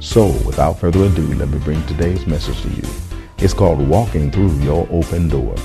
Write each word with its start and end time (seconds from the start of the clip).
So, 0.00 0.26
without 0.46 0.78
further 0.78 1.04
ado, 1.04 1.26
let 1.34 1.48
me 1.48 1.58
bring 1.58 1.84
today's 1.86 2.26
message 2.26 2.60
to 2.62 2.68
you. 2.68 2.82
It's 3.38 3.54
called 3.54 3.86
Walking 3.88 4.30
Through 4.30 4.52
Your 4.60 4.86
Open 4.90 5.28
Door. 5.28 5.56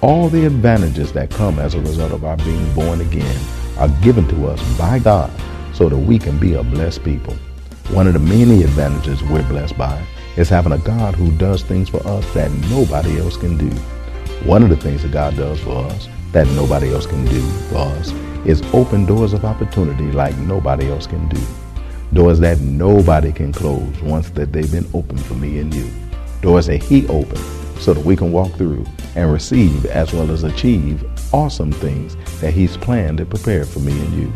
All 0.00 0.28
the 0.28 0.46
advantages 0.46 1.12
that 1.12 1.30
come 1.30 1.58
as 1.58 1.74
a 1.74 1.80
result 1.80 2.12
of 2.12 2.24
our 2.24 2.36
being 2.38 2.74
born 2.74 3.00
again 3.00 3.38
are 3.78 3.88
given 4.02 4.26
to 4.28 4.46
us 4.46 4.78
by 4.78 4.98
God 4.98 5.30
so 5.74 5.88
that 5.88 5.96
we 5.96 6.18
can 6.18 6.38
be 6.38 6.54
a 6.54 6.62
blessed 6.62 7.04
people. 7.04 7.34
One 7.90 8.06
of 8.06 8.12
the 8.12 8.18
many 8.18 8.62
advantages 8.62 9.22
we're 9.22 9.46
blessed 9.48 9.76
by 9.76 10.02
is 10.36 10.48
having 10.48 10.72
a 10.72 10.78
God 10.78 11.14
who 11.14 11.30
does 11.32 11.62
things 11.62 11.88
for 11.88 12.06
us 12.06 12.34
that 12.34 12.50
nobody 12.70 13.18
else 13.18 13.36
can 13.36 13.58
do. 13.58 13.70
One 14.46 14.62
of 14.62 14.68
the 14.70 14.76
things 14.76 15.02
that 15.02 15.12
God 15.12 15.36
does 15.36 15.60
for 15.60 15.84
us 15.86 16.08
that 16.32 16.46
nobody 16.48 16.92
else 16.92 17.06
can 17.06 17.24
do 17.26 17.40
for 17.68 17.78
us 17.78 18.12
is 18.46 18.62
open 18.72 19.06
doors 19.06 19.32
of 19.32 19.44
opportunity 19.44 20.10
like 20.12 20.36
nobody 20.38 20.88
else 20.90 21.06
can 21.06 21.28
do. 21.28 21.40
Doors 22.12 22.40
that 22.40 22.58
nobody 22.58 23.30
can 23.30 23.52
close 23.52 24.02
once 24.02 24.30
that 24.30 24.52
they've 24.52 24.72
been 24.72 24.88
opened 24.94 25.24
for 25.24 25.34
me 25.34 25.60
and 25.60 25.72
you. 25.72 25.88
Doors 26.42 26.66
that 26.66 26.82
He 26.82 27.06
opened 27.06 27.38
so 27.78 27.94
that 27.94 28.04
we 28.04 28.16
can 28.16 28.32
walk 28.32 28.50
through 28.54 28.84
and 29.14 29.32
receive 29.32 29.86
as 29.86 30.12
well 30.12 30.32
as 30.32 30.42
achieve 30.42 31.04
awesome 31.32 31.70
things 31.70 32.16
that 32.40 32.52
He's 32.52 32.76
planned 32.76 33.20
and 33.20 33.30
prepared 33.30 33.68
for 33.68 33.78
me 33.78 33.92
and 33.92 34.12
you. 34.14 34.32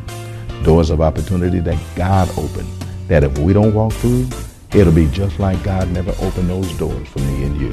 Doors 0.62 0.90
of 0.90 1.00
opportunity 1.00 1.58
that 1.58 1.96
God 1.96 2.28
opened, 2.38 2.68
that 3.08 3.24
if 3.24 3.36
we 3.38 3.52
don't 3.52 3.74
walk 3.74 3.92
through, 3.94 4.28
it'll 4.72 4.92
be 4.92 5.08
just 5.08 5.40
like 5.40 5.60
God 5.64 5.90
never 5.90 6.14
opened 6.20 6.50
those 6.50 6.72
doors 6.78 7.08
for 7.08 7.18
me 7.18 7.42
and 7.42 7.60
you. 7.60 7.72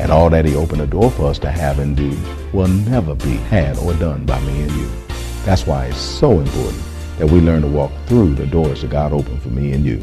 And 0.00 0.12
all 0.12 0.28
that 0.28 0.44
He 0.44 0.54
opened 0.54 0.82
a 0.82 0.86
door 0.86 1.10
for 1.10 1.28
us 1.28 1.38
to 1.38 1.50
have 1.50 1.78
and 1.78 1.96
do 1.96 2.14
will 2.52 2.68
never 2.68 3.14
be 3.14 3.36
had 3.36 3.78
or 3.78 3.94
done 3.94 4.26
by 4.26 4.38
me 4.40 4.64
and 4.64 4.72
you. 4.72 4.90
That's 5.46 5.66
why 5.66 5.86
it's 5.86 5.96
so 5.96 6.40
important 6.40 6.89
that 7.20 7.26
we 7.26 7.38
learn 7.38 7.60
to 7.60 7.68
walk 7.68 7.92
through 8.06 8.34
the 8.34 8.46
doors 8.46 8.80
that 8.80 8.90
God 8.90 9.12
opened 9.12 9.42
for 9.42 9.50
me 9.50 9.72
and 9.72 9.84
you. 9.84 10.02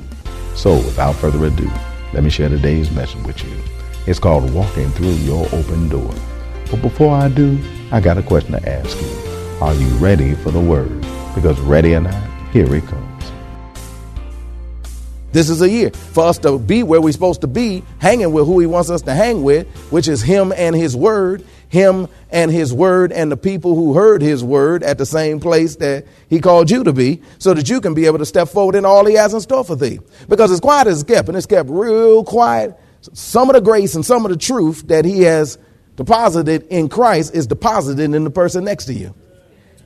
So, 0.56 0.76
without 0.76 1.16
further 1.16 1.44
ado, 1.46 1.68
let 2.14 2.24
me 2.24 2.30
share 2.30 2.48
today's 2.48 2.92
message 2.92 3.24
with 3.26 3.44
you. 3.44 3.58
It's 4.06 4.20
called 4.20 4.54
Walking 4.54 4.92
Through 4.92 5.16
Your 5.26 5.48
Open 5.52 5.90
Door. 5.90 6.14
But 6.70 6.84
before 6.84 7.16
I 7.16 7.30
do, 7.30 7.58
I 7.92 8.02
got 8.02 8.20
a 8.20 8.24
question 8.24 8.52
to 8.52 8.70
ask 8.70 9.02
you. 9.02 9.08
Are 9.62 9.74
you 9.74 9.88
ready 9.96 10.36
for 10.36 10.52
the 10.52 10.60
word? 10.60 11.02
Because 11.34 11.60
ready 11.62 11.96
or 11.96 12.02
not, 12.02 12.52
here 12.52 12.72
it 12.74 12.86
comes. 12.86 13.07
This 15.32 15.50
is 15.50 15.62
a 15.62 15.70
year 15.70 15.92
for 15.92 16.26
us 16.26 16.38
to 16.40 16.58
be 16.58 16.84
where 16.84 17.02
we're 17.02 17.12
supposed 17.12 17.42
to 17.42 17.48
be, 17.48 17.84
hanging 18.00 18.32
with 18.32 18.46
who 18.46 18.60
He 18.60 18.66
wants 18.66 18.90
us 18.90 19.02
to 19.04 19.14
hang 19.14 19.44
with, 19.44 19.68
which 19.92 20.08
is 20.08 20.22
Him 20.22 20.54
and 20.56 20.76
His 20.76 20.96
Word, 20.96 21.46
Him 21.68 22.08
and 22.32 22.50
His 22.50 22.74
Word, 22.74 23.12
and 23.12 23.32
the 23.32 23.38
people 23.38 23.76
who 23.76 23.94
heard 23.94 24.22
His 24.22 24.44
Word 24.44 24.84
at 24.84 24.98
the 24.98 25.06
same 25.06 25.40
place 25.40 25.76
that 25.78 26.06
He 26.30 26.40
called 26.40 26.72
you 26.72 26.84
to 26.86 26.94
be, 26.94 27.22
so 27.40 27.54
that 27.54 27.70
you 27.70 27.82
can 27.82 27.94
be 27.94 28.06
able 28.06 28.20
to 28.20 28.26
step 28.26 28.48
forward 28.48 28.76
in 28.76 28.86
all 28.86 29.06
He 29.06 29.16
has 29.16 29.34
in 29.34 29.42
store 29.42 29.66
for 29.66 29.76
thee. 29.76 30.00
Because 30.30 30.50
as 30.50 30.62
quiet 30.62 30.88
as 30.88 31.02
it's 31.02 31.12
kept, 31.12 31.28
and 31.28 31.38
it's 31.38 31.46
kept 31.46 31.70
real 31.70 32.24
quiet, 32.24 32.76
some 33.14 33.50
of 33.50 33.54
the 33.54 33.62
grace 33.62 33.96
and 33.96 34.06
some 34.06 34.26
of 34.26 34.32
the 34.32 34.38
truth 34.38 34.88
that 34.88 35.04
He 35.04 35.24
has 35.24 35.58
deposited 35.98 36.64
in 36.70 36.88
Christ 36.88 37.36
is 37.36 37.48
deposited 37.48 38.16
in 38.16 38.24
the 38.24 38.30
person 38.30 38.64
next 38.64 38.86
to 38.86 38.94
you. 38.94 39.14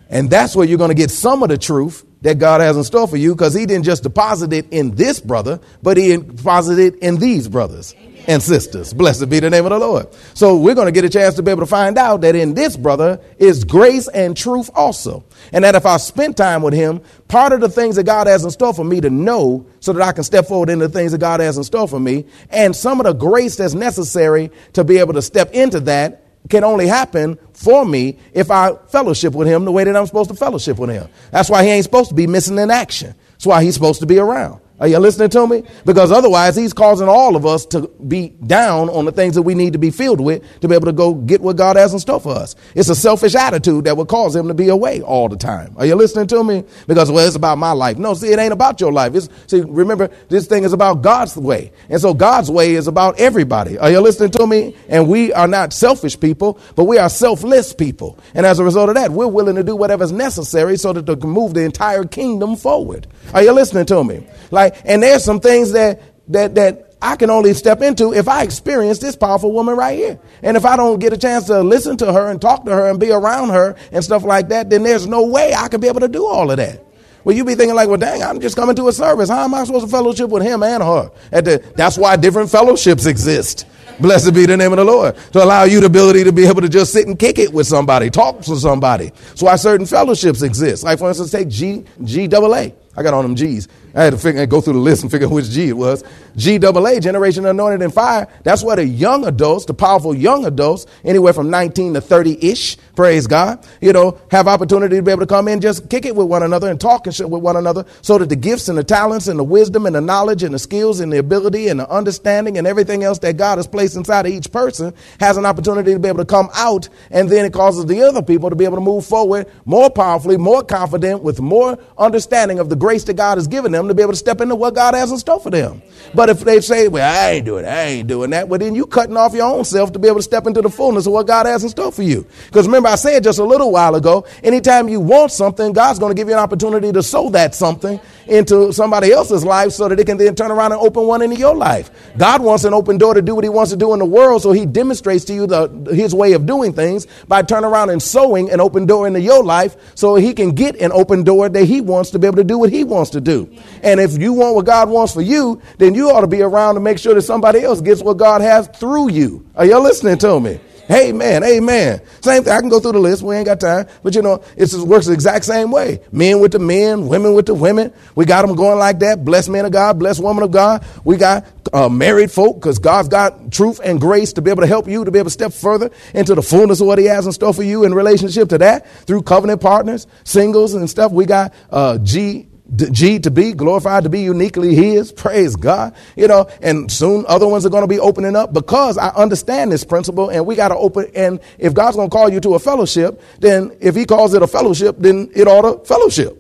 And 0.10 0.30
that's 0.30 0.56
where 0.56 0.68
you're 0.68 0.78
going 0.78 0.90
to 0.90 0.96
get 0.96 1.10
some 1.10 1.42
of 1.42 1.50
the 1.50 1.58
truth 1.58 2.06
that 2.22 2.38
God 2.40 2.62
has 2.62 2.78
in 2.78 2.84
store 2.84 3.08
for 3.08 3.18
you 3.18 3.34
because 3.34 3.54
he 3.54 3.66
didn't 3.66 3.86
just 3.86 4.04
deposit 4.04 4.54
it 4.54 4.68
in 4.72 4.96
this 4.96 5.20
brother, 5.20 5.60
but 5.82 5.98
he 5.98 6.16
deposited 6.18 6.96
it 6.96 7.00
in 7.00 7.18
these 7.18 7.48
brothers 7.48 7.96
and 8.28 8.42
sisters. 8.42 8.94
Blessed 8.94 9.30
be 9.30 9.40
the 9.40 9.50
name 9.50 9.66
of 9.66 9.72
the 9.72 9.80
Lord. 9.80 10.08
So 10.34 10.58
we're 10.58 10.76
going 10.76 10.88
to 10.88 10.92
get 10.92 11.04
a 11.06 11.10
chance 11.10 11.36
to 11.36 11.44
be 11.44 11.52
able 11.52 11.62
to 11.62 11.68
find 11.68 11.98
out 11.98 12.22
that 12.22 12.36
in 12.36 12.54
this 12.54 12.78
brother 12.78 13.20
is 13.38 13.64
grace 13.64 14.08
and 14.08 14.36
truth 14.36 14.70
also. 14.76 15.24
And 15.52 15.64
that 15.64 15.76
if 15.76 15.86
I 15.86 15.98
spend 15.98 16.38
time 16.38 16.62
with 16.62 16.74
him, 16.74 17.02
part 17.28 17.54
of 17.54 17.62
the 17.62 17.70
things 17.70 17.96
that 17.96 18.04
God 18.04 18.28
has 18.28 18.44
in 18.44 18.52
store 18.52 18.74
for 18.74 18.86
me 18.86 19.02
to 19.02 19.10
know 19.10 19.66
so 19.80 19.94
that 19.94 20.02
I 20.02 20.12
can 20.12 20.24
step 20.24 20.46
forward 20.48 20.70
into 20.70 20.88
the 20.88 20.94
things 20.94 21.12
that 21.14 21.20
God 21.20 21.40
has 21.40 21.58
in 21.58 21.64
store 21.64 21.88
for 21.88 22.00
me 22.00 22.26
and 22.50 22.76
some 22.76 23.00
of 23.00 23.06
the 23.06 23.14
grace 23.14 23.56
that's 23.56 23.74
necessary 23.74 24.52
to 24.74 24.84
be 24.84 24.98
able 24.98 25.14
to 25.14 25.22
step 25.22 25.52
into 25.54 25.80
that 25.82 26.21
can 26.50 26.64
only 26.64 26.88
happen 26.88 27.38
for 27.54 27.86
me 27.86 28.18
if 28.34 28.50
I 28.52 28.74
fellowship 28.88 29.34
with 29.34 29.48
him 29.48 29.66
the 29.66 29.72
way 29.72 29.84
that 29.84 29.96
I'm 29.96 30.06
supposed 30.06 30.30
to 30.30 30.36
fellowship 30.36 30.78
with 30.78 30.90
him. 30.90 31.10
That's 31.32 31.50
why 31.50 31.64
he 31.64 31.70
ain't 31.70 31.84
supposed 31.84 32.10
to 32.10 32.16
be 32.16 32.28
missing 32.28 32.58
in 32.58 32.72
action. 32.72 33.14
That's 33.34 33.46
why 33.46 33.64
he's 33.64 33.74
supposed 33.74 34.00
to 34.02 34.06
be 34.06 34.20
around. 34.20 34.61
Are 34.82 34.88
you 34.90 35.00
listening 35.00 35.30
to 35.30 35.48
me? 35.48 35.64
Because 35.86 36.12
otherwise, 36.12 36.58
he's 36.58 36.74
causing 36.74 37.08
all 37.08 37.38
of 37.38 37.46
us 37.46 37.66
to 37.68 37.88
be 38.08 38.30
down 38.30 38.90
on 38.90 39.06
the 39.06 39.14
things 39.14 39.36
that 39.36 39.44
we 39.44 39.56
need 39.56 39.74
to 39.74 39.80
be 39.80 39.92
filled 39.92 40.20
with 40.22 40.44
to 40.62 40.68
be 40.68 40.76
able 40.76 40.88
to 40.88 40.94
go 40.94 41.14
get 41.16 41.42
what 41.42 41.56
God 41.58 41.78
has 41.78 41.94
in 41.94 42.00
store 42.00 42.20
for 42.20 42.36
us. 42.36 42.56
It's 42.76 42.90
a 42.90 42.96
selfish 42.96 43.36
attitude 43.36 43.86
that 43.86 43.96
would 43.98 44.10
cause 44.10 44.36
him 44.36 44.50
to 44.50 44.56
be 44.56 44.70
away 44.70 45.02
all 45.02 45.30
the 45.30 45.38
time. 45.38 45.76
Are 45.78 45.86
you 45.86 45.96
listening 45.96 46.28
to 46.28 46.44
me? 46.44 46.66
Because, 46.88 47.12
well, 47.12 47.26
it's 47.26 47.38
about 47.38 47.60
my 47.60 47.72
life. 47.72 47.98
No, 47.98 48.16
see, 48.16 48.34
it 48.34 48.40
ain't 48.40 48.54
about 48.54 48.82
your 48.82 48.92
life. 48.92 49.16
It's, 49.16 49.30
see, 49.48 49.62
remember, 49.62 50.10
this 50.30 50.48
thing 50.48 50.64
is 50.64 50.74
about 50.74 51.04
God's 51.04 51.38
way. 51.38 51.72
And 51.90 52.02
so 52.02 52.14
God's 52.14 52.52
way 52.52 52.76
is 52.76 52.88
about 52.88 53.20
everybody. 53.20 53.78
Are 53.78 53.92
you 53.92 54.02
listening 54.02 54.32
to 54.32 54.48
me? 54.48 54.76
And 54.90 55.08
we 55.08 55.32
are 55.34 55.48
not 55.48 55.74
selfish 55.74 56.20
people, 56.20 56.60
but 56.76 56.86
we 56.86 56.98
are 56.98 57.10
selfless 57.10 57.74
people. 57.74 58.18
And 58.34 58.46
as 58.46 58.60
a 58.60 58.64
result 58.64 58.90
of 58.90 58.96
that, 58.96 59.12
we're 59.12 59.28
willing 59.28 59.56
to 59.56 59.64
do 59.64 59.76
whatever's 59.76 60.12
necessary 60.12 60.78
so 60.78 60.94
that 60.94 61.06
to 61.06 61.16
move 61.28 61.54
the 61.54 61.64
entire 61.64 62.04
kingdom 62.06 62.56
forward. 62.56 63.08
Are 63.34 63.44
you 63.44 63.52
listening 63.54 63.86
to 63.88 64.04
me? 64.04 64.28
Like, 64.52 64.71
and 64.86 65.02
there's 65.02 65.24
some 65.24 65.40
things 65.40 65.72
that 65.72 66.02
that 66.30 66.56
that 66.56 66.92
I 67.02 67.16
can 67.16 67.32
only 67.32 67.54
step 67.56 67.82
into 67.82 68.14
if 68.14 68.28
I 68.28 68.44
experience 68.44 69.00
this 69.00 69.16
powerful 69.16 69.52
woman 69.52 69.76
right 69.76 69.98
here. 69.98 70.20
And 70.44 70.56
if 70.56 70.66
I 70.66 70.76
don't 70.76 71.00
get 71.00 71.14
a 71.14 71.18
chance 71.18 71.46
to 71.46 71.62
listen 71.62 71.98
to 71.98 72.14
her 72.14 72.30
and 72.30 72.40
talk 72.40 72.66
to 72.66 72.72
her 72.72 72.90
and 72.90 73.00
be 73.00 73.12
around 73.12 73.50
her 73.50 73.76
and 73.92 74.04
stuff 74.04 74.24
like 74.24 74.50
that, 74.50 74.70
then 74.70 74.84
there's 74.84 75.08
no 75.08 75.26
way 75.26 75.54
I 75.54 75.68
can 75.68 75.82
be 75.82 75.88
able 75.88 76.02
to 76.02 76.08
do 76.08 76.28
all 76.28 76.52
of 76.52 76.58
that. 76.58 76.86
Well, 77.24 77.36
you 77.36 77.44
be 77.46 77.56
thinking 77.56 77.76
like, 77.76 77.88
well, 77.88 77.98
dang, 77.98 78.24
I'm 78.24 78.40
just 78.40 78.56
coming 78.56 78.76
to 78.76 78.88
a 78.88 78.94
service. 78.94 79.30
How 79.30 79.44
am 79.44 79.54
I 79.54 79.64
supposed 79.64 79.86
to 79.86 79.92
fellowship 79.92 80.30
with 80.30 80.44
him 80.44 80.64
and 80.64 80.82
her? 80.82 81.12
The, 81.32 81.64
that's 81.76 81.98
why 81.98 82.16
different 82.18 82.50
fellowships 82.50 83.06
exist. 83.06 83.68
Blessed 84.00 84.34
be 84.34 84.46
the 84.48 84.58
name 84.58 84.72
of 84.72 84.78
the 84.78 84.84
Lord. 84.84 85.16
To 85.34 85.44
allow 85.44 85.64
you 85.64 85.80
the 85.80 85.86
ability 85.86 86.24
to 86.24 86.32
be 86.32 86.48
able 86.48 86.62
to 86.62 86.70
just 86.70 86.92
sit 86.92 87.08
and 87.08 87.18
kick 87.20 87.38
it 87.38 87.54
with 87.54 87.68
somebody, 87.68 88.10
talk 88.10 88.42
to 88.42 88.56
somebody. 88.56 89.10
That's 89.10 89.44
why 89.44 89.56
certain 89.58 89.86
fellowships 89.86 90.42
exist. 90.42 90.84
Like, 90.84 90.98
for 90.98 91.10
instance, 91.10 91.32
take 91.32 91.48
G, 91.48 91.86
G 92.04 92.28
double 92.28 92.56
A. 92.56 92.74
I 92.96 93.04
got 93.04 93.14
on 93.14 93.24
them 93.24 93.36
G's. 93.36 93.68
I 93.96 94.04
had 94.04 94.12
to 94.12 94.18
figure, 94.18 94.46
go 94.46 94.62
through 94.62 94.74
the 94.74 94.80
list 94.80 95.04
and 95.04 95.12
figure 95.12 95.28
out 95.28 95.34
which 95.34 95.50
G 95.50 95.70
it 95.70 95.78
was. 95.78 96.04
G 96.36 96.58
double 96.58 96.88
A, 96.88 97.00
Generation 97.00 97.46
Anointed 97.46 97.82
in 97.82 97.92
Fire. 97.92 98.28
That's 98.44 98.64
where 98.64 98.76
the 98.76 98.86
young 98.86 99.26
adults, 99.26 99.66
the 99.66 99.74
powerful 99.74 100.16
young 100.16 100.46
adults, 100.46 100.86
anywhere 101.04 101.34
from 101.34 101.50
19 101.50 101.94
to 101.96 102.02
30 102.02 102.46
ish, 102.46 102.78
praise 102.96 103.28
God, 103.28 103.66
you 103.82 103.92
know, 103.92 104.20
have 104.30 104.48
opportunity 104.48 104.98
to 104.98 105.02
be 105.02 105.12
able 105.12 105.22
to 105.22 105.28
come 105.28 105.48
in, 105.48 105.60
just 105.62 105.90
kick 105.90 106.06
it 106.06 106.16
with 106.16 106.28
one 106.28 106.44
another 106.44 106.70
and 106.70 106.80
talk 106.80 107.06
and 107.06 107.16
shit 107.16 107.30
with 107.30 107.42
one 107.42 107.56
another 107.56 107.86
so 108.02 108.18
that 108.18 108.30
the 108.30 108.36
gifts 108.36 108.70
and 108.70 108.78
the 108.78 108.84
talents 108.84 109.28
and 109.28 109.40
the 109.40 109.44
wisdom 109.44 109.86
and 109.86 109.96
the 109.96 110.02
knowledge 110.02 110.44
and 110.44 110.54
the 110.54 110.60
skills 110.60 111.00
and 111.00 111.12
the 111.12 111.18
ability 111.18 111.68
and 111.68 111.80
the 111.80 111.90
understanding 111.90 112.58
and 112.58 112.68
everything 112.68 113.04
else 113.04 113.20
that 113.20 113.38
God 113.38 113.58
has 113.58 113.68
placed 113.68 113.96
inside 113.96 114.26
of 114.26 114.32
each 114.32 114.52
person 114.52 114.94
has 115.20 115.38
an 115.38 115.46
opportunity 115.46 115.94
to 115.94 116.00
be 116.00 116.08
able 116.08 116.20
to 116.20 116.26
come 116.26 116.50
out. 116.54 116.88
And 117.10 117.30
then 117.30 117.46
it 117.46 117.54
causes 117.54 117.86
the 117.86 118.02
other 118.04 118.22
people 118.22 118.50
to 118.50 118.56
be 118.56 118.66
able 118.66 118.78
to 118.78 118.82
move 118.82 119.06
forward 119.06 119.48
more 119.66 119.90
powerfully, 119.90 120.38
more 120.38 120.64
confident, 120.64 121.24
with 121.24 121.42
more 121.42 121.78
understanding 121.98 122.60
of 122.60 122.70
the 122.70 122.76
grace 122.92 123.06
that 123.06 123.14
God 123.14 123.38
has 123.38 123.48
given 123.48 123.72
them 123.72 123.88
to 123.88 123.94
be 123.94 124.02
able 124.02 124.12
to 124.12 124.18
step 124.18 124.42
into 124.42 124.54
what 124.54 124.76
God 124.76 124.96
has 124.96 125.12
in 125.12 125.18
store 125.18 125.40
for 125.40 125.50
them. 125.50 125.82
But 126.14 126.28
if 126.28 126.42
they 126.42 126.60
say, 126.60 126.90
well, 126.90 127.10
I 127.10 127.32
ain't 127.32 127.46
doing 127.46 127.64
I 127.64 127.84
ain't 127.84 128.08
doing 128.10 128.32
that, 128.32 128.50
well, 128.50 128.60
then 128.60 128.76
you 128.76 128.86
cutting 128.86 129.16
off 129.16 129.34
your 129.34 129.46
own 129.46 129.64
self 129.64 129.94
to 129.94 130.00
be 130.00 130.10
able 130.10 130.18
to 130.18 130.24
step 130.24 130.46
into 130.46 130.62
the 130.62 130.70
fullness 130.70 131.06
of 131.08 131.14
what 131.14 131.26
God 131.26 131.46
has 131.46 131.64
in 131.64 131.70
store 131.70 131.94
for 131.94 132.04
you. 132.04 132.28
Because 132.48 132.66
remember, 132.66 132.90
I 132.90 132.96
said 132.96 133.24
just 133.24 133.40
a 133.40 133.46
little 133.46 133.72
while 133.72 133.96
ago, 133.96 134.26
anytime 134.44 134.90
you 134.90 135.00
want 135.00 135.32
something, 135.32 135.72
God's 135.72 136.00
going 136.00 136.10
to 136.10 136.20
give 136.20 136.28
you 136.28 136.34
an 136.34 136.40
opportunity 136.40 136.92
to 136.92 137.02
sow 137.02 137.30
that 137.30 137.56
something 137.56 137.98
into 138.28 138.74
somebody 138.74 139.12
else's 139.12 139.46
life 139.46 139.72
so 139.72 139.88
that 139.88 140.00
it 140.00 140.06
can 140.06 140.18
then 140.18 140.36
turn 140.36 140.52
around 140.52 140.74
and 140.74 140.82
open 140.82 141.08
one 141.08 141.22
into 141.22 141.38
your 141.38 141.56
life. 141.56 141.90
God 142.18 142.42
wants 142.42 142.66
an 142.66 142.74
open 142.74 142.98
door 142.98 143.14
to 143.14 143.22
do 143.22 143.36
what 143.36 143.46
he 143.46 143.50
wants 143.50 143.72
to 143.72 143.78
do 143.78 143.94
in 143.94 144.00
the 144.00 144.06
world, 144.06 144.42
so 144.42 144.52
he 144.52 144.66
demonstrates 144.66 145.24
to 145.26 145.34
you 145.34 145.48
the, 145.48 145.70
his 145.94 146.14
way 146.14 146.34
of 146.34 146.46
doing 146.46 146.74
things 146.74 147.08
by 147.28 147.42
turning 147.42 147.70
around 147.70 147.90
and 147.90 148.02
sowing 148.02 148.52
an 148.52 148.60
open 148.60 148.86
door 148.86 149.08
into 149.08 149.22
your 149.22 149.44
life 149.44 149.78
so 149.96 150.16
he 150.16 150.34
can 150.34 150.52
get 150.52 150.76
an 150.82 150.92
open 150.92 151.24
door 151.24 151.48
that 151.48 151.66
he 151.66 151.80
wants 151.80 152.12
to 152.12 152.20
be 152.20 152.28
able 152.28 152.38
to 152.38 152.44
do 152.44 152.58
what 152.58 152.71
he 152.72 152.84
wants 152.84 153.12
to 153.12 153.22
do. 153.22 153.56
And 153.84 154.00
if 154.00 154.18
you 154.18 154.34
want 154.34 154.56
what 154.56 154.66
God 154.66 154.90
wants 154.90 155.14
for 155.14 155.22
you, 155.22 155.62
then 155.78 155.94
you 155.94 156.10
ought 156.10 156.22
to 156.22 156.28
be 156.28 156.42
around 156.42 156.76
to 156.76 156.82
make 156.82 156.98
sure 156.98 157.14
that 157.14 157.22
somebody 157.22 157.62
else 157.62 157.82
gets 157.82 158.02
what 158.02 158.18
God 158.18 158.42
has 158.42 158.68
through 158.70 159.12
you. 159.12 159.46
Are 159.56 159.66
you 159.66 159.78
listening 159.80 160.18
to 160.20 160.40
me? 160.40 160.60
Amen. 160.92 161.44
Amen. 161.44 162.02
Same 162.20 162.44
thing. 162.44 162.52
I 162.52 162.60
can 162.60 162.68
go 162.68 162.80
through 162.80 162.94
the 162.94 163.00
list. 163.00 163.22
We 163.24 163.36
ain't 163.36 163.46
got 163.46 163.62
time. 163.62 163.88
But 164.04 164.14
you 164.14 164.22
know, 164.22 164.44
it 164.58 164.74
works 164.74 165.06
the 165.06 165.14
exact 165.14 165.46
same 165.46 165.72
way. 165.72 166.02
Men 166.12 166.42
with 166.42 166.52
the 166.52 166.60
men, 166.60 167.08
women 167.08 167.34
with 167.34 167.46
the 167.46 167.54
women. 167.54 167.94
We 168.16 168.26
got 168.26 168.46
them 168.46 168.56
going 168.56 168.78
like 168.78 169.00
that. 169.00 169.24
Bless 169.24 169.48
men 169.48 169.66
of 169.66 169.72
God, 169.72 170.00
bless 170.00 170.20
woman 170.20 170.44
of 170.44 170.52
God. 170.52 170.86
We 171.06 171.16
got 171.16 171.46
uh, 171.72 171.88
married 171.88 172.32
folk 172.32 172.58
because 172.58 172.80
God's 172.80 173.08
got 173.08 173.52
truth 173.52 173.80
and 173.84 174.02
grace 174.02 174.34
to 174.34 174.42
be 174.42 174.52
able 174.52 174.62
to 174.62 174.68
help 174.68 174.88
you 174.88 175.06
to 175.06 175.12
be 175.12 175.20
able 175.20 175.28
to 175.28 175.34
step 175.34 175.54
further 175.54 175.92
into 176.14 176.36
the 176.36 176.42
fullness 176.42 176.82
of 176.82 176.88
what 176.88 177.00
He 177.00 177.06
has 177.06 177.26
in 177.26 177.32
store 177.32 177.54
for 177.54 177.64
you 177.64 177.86
in 177.86 177.94
relationship 177.94 178.50
to 178.50 178.58
that 178.58 178.90
through 179.06 179.22
covenant 179.22 179.62
partners, 179.62 180.08
singles 180.26 180.74
and 180.74 180.90
stuff. 180.90 181.12
We 181.14 181.26
got 181.26 181.54
uh, 181.70 182.00
G 182.00 182.48
G 182.76 183.20
to 183.20 183.32
be 183.32 183.54
glorified 183.54 184.04
to 184.04 184.10
be 184.10 184.22
uniquely 184.22 184.76
his. 184.76 185.12
Praise 185.12 185.56
God. 185.56 185.94
You 186.16 186.28
know, 186.28 186.50
and 186.62 186.92
soon 186.92 187.26
other 187.28 187.48
ones 187.48 187.66
are 187.66 187.70
going 187.70 187.84
to 187.84 187.88
be 187.88 188.00
opening 188.00 188.36
up 188.36 188.54
because 188.54 188.98
I 188.98 189.10
understand 189.10 189.72
this 189.72 189.84
principle 189.84 190.30
and 190.30 190.46
we 190.46 190.56
got 190.56 190.70
to 190.70 190.76
open. 190.76 191.12
And 191.16 191.40
if 191.58 191.74
God's 191.74 191.98
going 191.98 192.10
to 192.10 192.16
call 192.16 192.30
you 192.30 192.40
to 192.40 192.56
a 192.56 192.60
fellowship, 192.60 193.22
then 193.40 193.76
if 193.82 193.96
he 193.96 194.06
calls 194.06 194.34
it 194.34 194.42
a 194.42 194.48
fellowship, 194.48 194.96
then 195.00 195.30
it 195.36 195.48
ought 195.48 195.62
to 195.62 195.86
fellowship. 195.86 196.38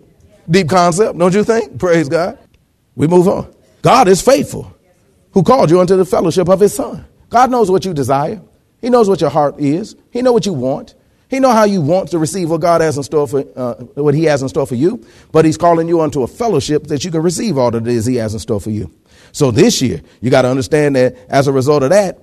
Deep 0.49 0.69
concept, 0.69 1.17
don't 1.17 1.33
you 1.33 1.43
think? 1.43 1.79
Praise 1.79 2.09
God. 2.09 2.37
We 2.95 3.07
move 3.07 3.27
on. 3.27 3.53
God 3.81 4.07
is 4.07 4.21
faithful 4.21 4.73
who 5.31 5.43
called 5.43 5.69
you 5.69 5.81
into 5.81 5.95
the 5.95 6.05
fellowship 6.05 6.49
of 6.49 6.59
his 6.59 6.73
son. 6.73 7.05
God 7.29 7.51
knows 7.51 7.71
what 7.71 7.85
you 7.85 7.93
desire. 7.93 8.41
He 8.81 8.89
knows 8.89 9.07
what 9.07 9.21
your 9.21 9.29
heart 9.29 9.59
is. 9.59 9.95
He 10.11 10.21
knows 10.21 10.33
what 10.33 10.45
you 10.45 10.53
want. 10.53 10.95
He 11.31 11.39
know 11.39 11.51
how 11.51 11.63
you 11.63 11.79
want 11.79 12.09
to 12.09 12.19
receive 12.19 12.49
what 12.49 12.59
God 12.59 12.81
has 12.81 12.97
in 12.97 13.03
store 13.03 13.25
for 13.25 13.45
uh, 13.55 13.75
what 13.95 14.13
He 14.13 14.25
has 14.25 14.41
in 14.41 14.49
store 14.49 14.67
for 14.67 14.75
you, 14.75 15.05
but 15.31 15.45
He's 15.45 15.55
calling 15.55 15.87
you 15.87 16.01
onto 16.01 16.23
a 16.23 16.27
fellowship 16.27 16.87
that 16.87 17.05
you 17.05 17.09
can 17.09 17.23
receive 17.23 17.57
all 17.57 17.71
that 17.71 17.85
He 17.85 18.15
has 18.15 18.33
in 18.33 18.39
store 18.41 18.59
for 18.59 18.69
you. 18.69 18.93
So 19.31 19.49
this 19.49 19.81
year, 19.81 20.01
you 20.19 20.29
got 20.29 20.41
to 20.41 20.49
understand 20.49 20.97
that 20.97 21.15
as 21.29 21.47
a 21.47 21.53
result 21.53 21.83
of 21.83 21.91
that, 21.91 22.19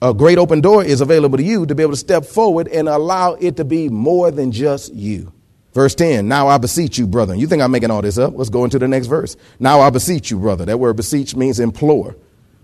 a 0.00 0.14
great 0.14 0.38
open 0.38 0.62
door 0.62 0.82
is 0.82 1.02
available 1.02 1.36
to 1.36 1.44
you 1.44 1.66
to 1.66 1.74
be 1.74 1.82
able 1.82 1.92
to 1.92 1.98
step 1.98 2.24
forward 2.24 2.66
and 2.68 2.88
allow 2.88 3.34
it 3.34 3.58
to 3.58 3.64
be 3.66 3.90
more 3.90 4.30
than 4.30 4.52
just 4.52 4.94
you. 4.94 5.34
Verse 5.74 5.94
10, 5.94 6.26
now 6.26 6.48
I 6.48 6.56
beseech 6.56 6.96
you, 6.96 7.06
brother. 7.06 7.34
You 7.34 7.46
think 7.46 7.60
I'm 7.60 7.70
making 7.70 7.90
all 7.90 8.00
this 8.00 8.16
up? 8.16 8.32
Let's 8.34 8.48
go 8.48 8.64
into 8.64 8.78
the 8.78 8.88
next 8.88 9.06
verse. 9.06 9.36
Now 9.58 9.80
I 9.82 9.90
beseech 9.90 10.30
you, 10.30 10.38
brother. 10.38 10.64
That 10.64 10.80
word 10.80 10.96
beseech 10.96 11.36
means 11.36 11.60
implore, 11.60 12.16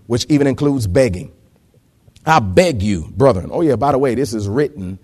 which 0.07 0.25
even 0.27 0.47
includes 0.47 0.87
begging. 0.87 1.31
I 2.25 2.39
beg 2.39 2.81
you, 2.81 3.07
brethren. 3.15 3.51
Oh, 3.53 3.61
yeah, 3.61 3.75
by 3.75 3.91
the 3.91 3.99
way, 3.99 4.15
this 4.15 4.33
is 4.33 4.49
written 4.49 4.97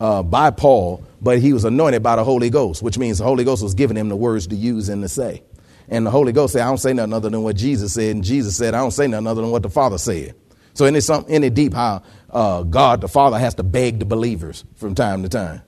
uh, 0.00 0.22
by 0.22 0.50
Paul, 0.50 1.04
but 1.20 1.38
he 1.38 1.52
was 1.52 1.64
anointed 1.64 2.02
by 2.02 2.16
the 2.16 2.24
Holy 2.24 2.50
Ghost, 2.50 2.82
which 2.82 2.98
means 2.98 3.18
the 3.18 3.24
Holy 3.24 3.44
Ghost 3.44 3.62
was 3.62 3.74
giving 3.74 3.96
him 3.96 4.08
the 4.08 4.16
words 4.16 4.46
to 4.48 4.56
use 4.56 4.88
and 4.88 5.02
to 5.02 5.08
say. 5.08 5.42
And 5.88 6.06
the 6.06 6.10
Holy 6.10 6.32
Ghost 6.32 6.54
said, 6.54 6.62
I 6.62 6.66
don't 6.66 6.78
say 6.78 6.92
nothing 6.92 7.12
other 7.12 7.30
than 7.30 7.42
what 7.42 7.56
Jesus 7.56 7.94
said. 7.94 8.14
And 8.14 8.24
Jesus 8.24 8.56
said, 8.56 8.74
I 8.74 8.78
don't 8.78 8.90
say 8.90 9.06
nothing 9.06 9.26
other 9.26 9.42
than 9.42 9.50
what 9.50 9.62
the 9.62 9.70
Father 9.70 9.98
said. 9.98 10.34
So 10.72 10.86
in 10.86 11.00
some, 11.00 11.24
deep 11.24 11.74
how 11.74 12.02
uh, 12.30 12.62
God 12.62 13.00
the 13.00 13.08
Father 13.08 13.38
has 13.38 13.54
to 13.56 13.62
beg 13.62 14.00
the 14.00 14.04
believers 14.04 14.64
from 14.74 14.94
time 14.94 15.22
to 15.22 15.28
time. 15.28 15.62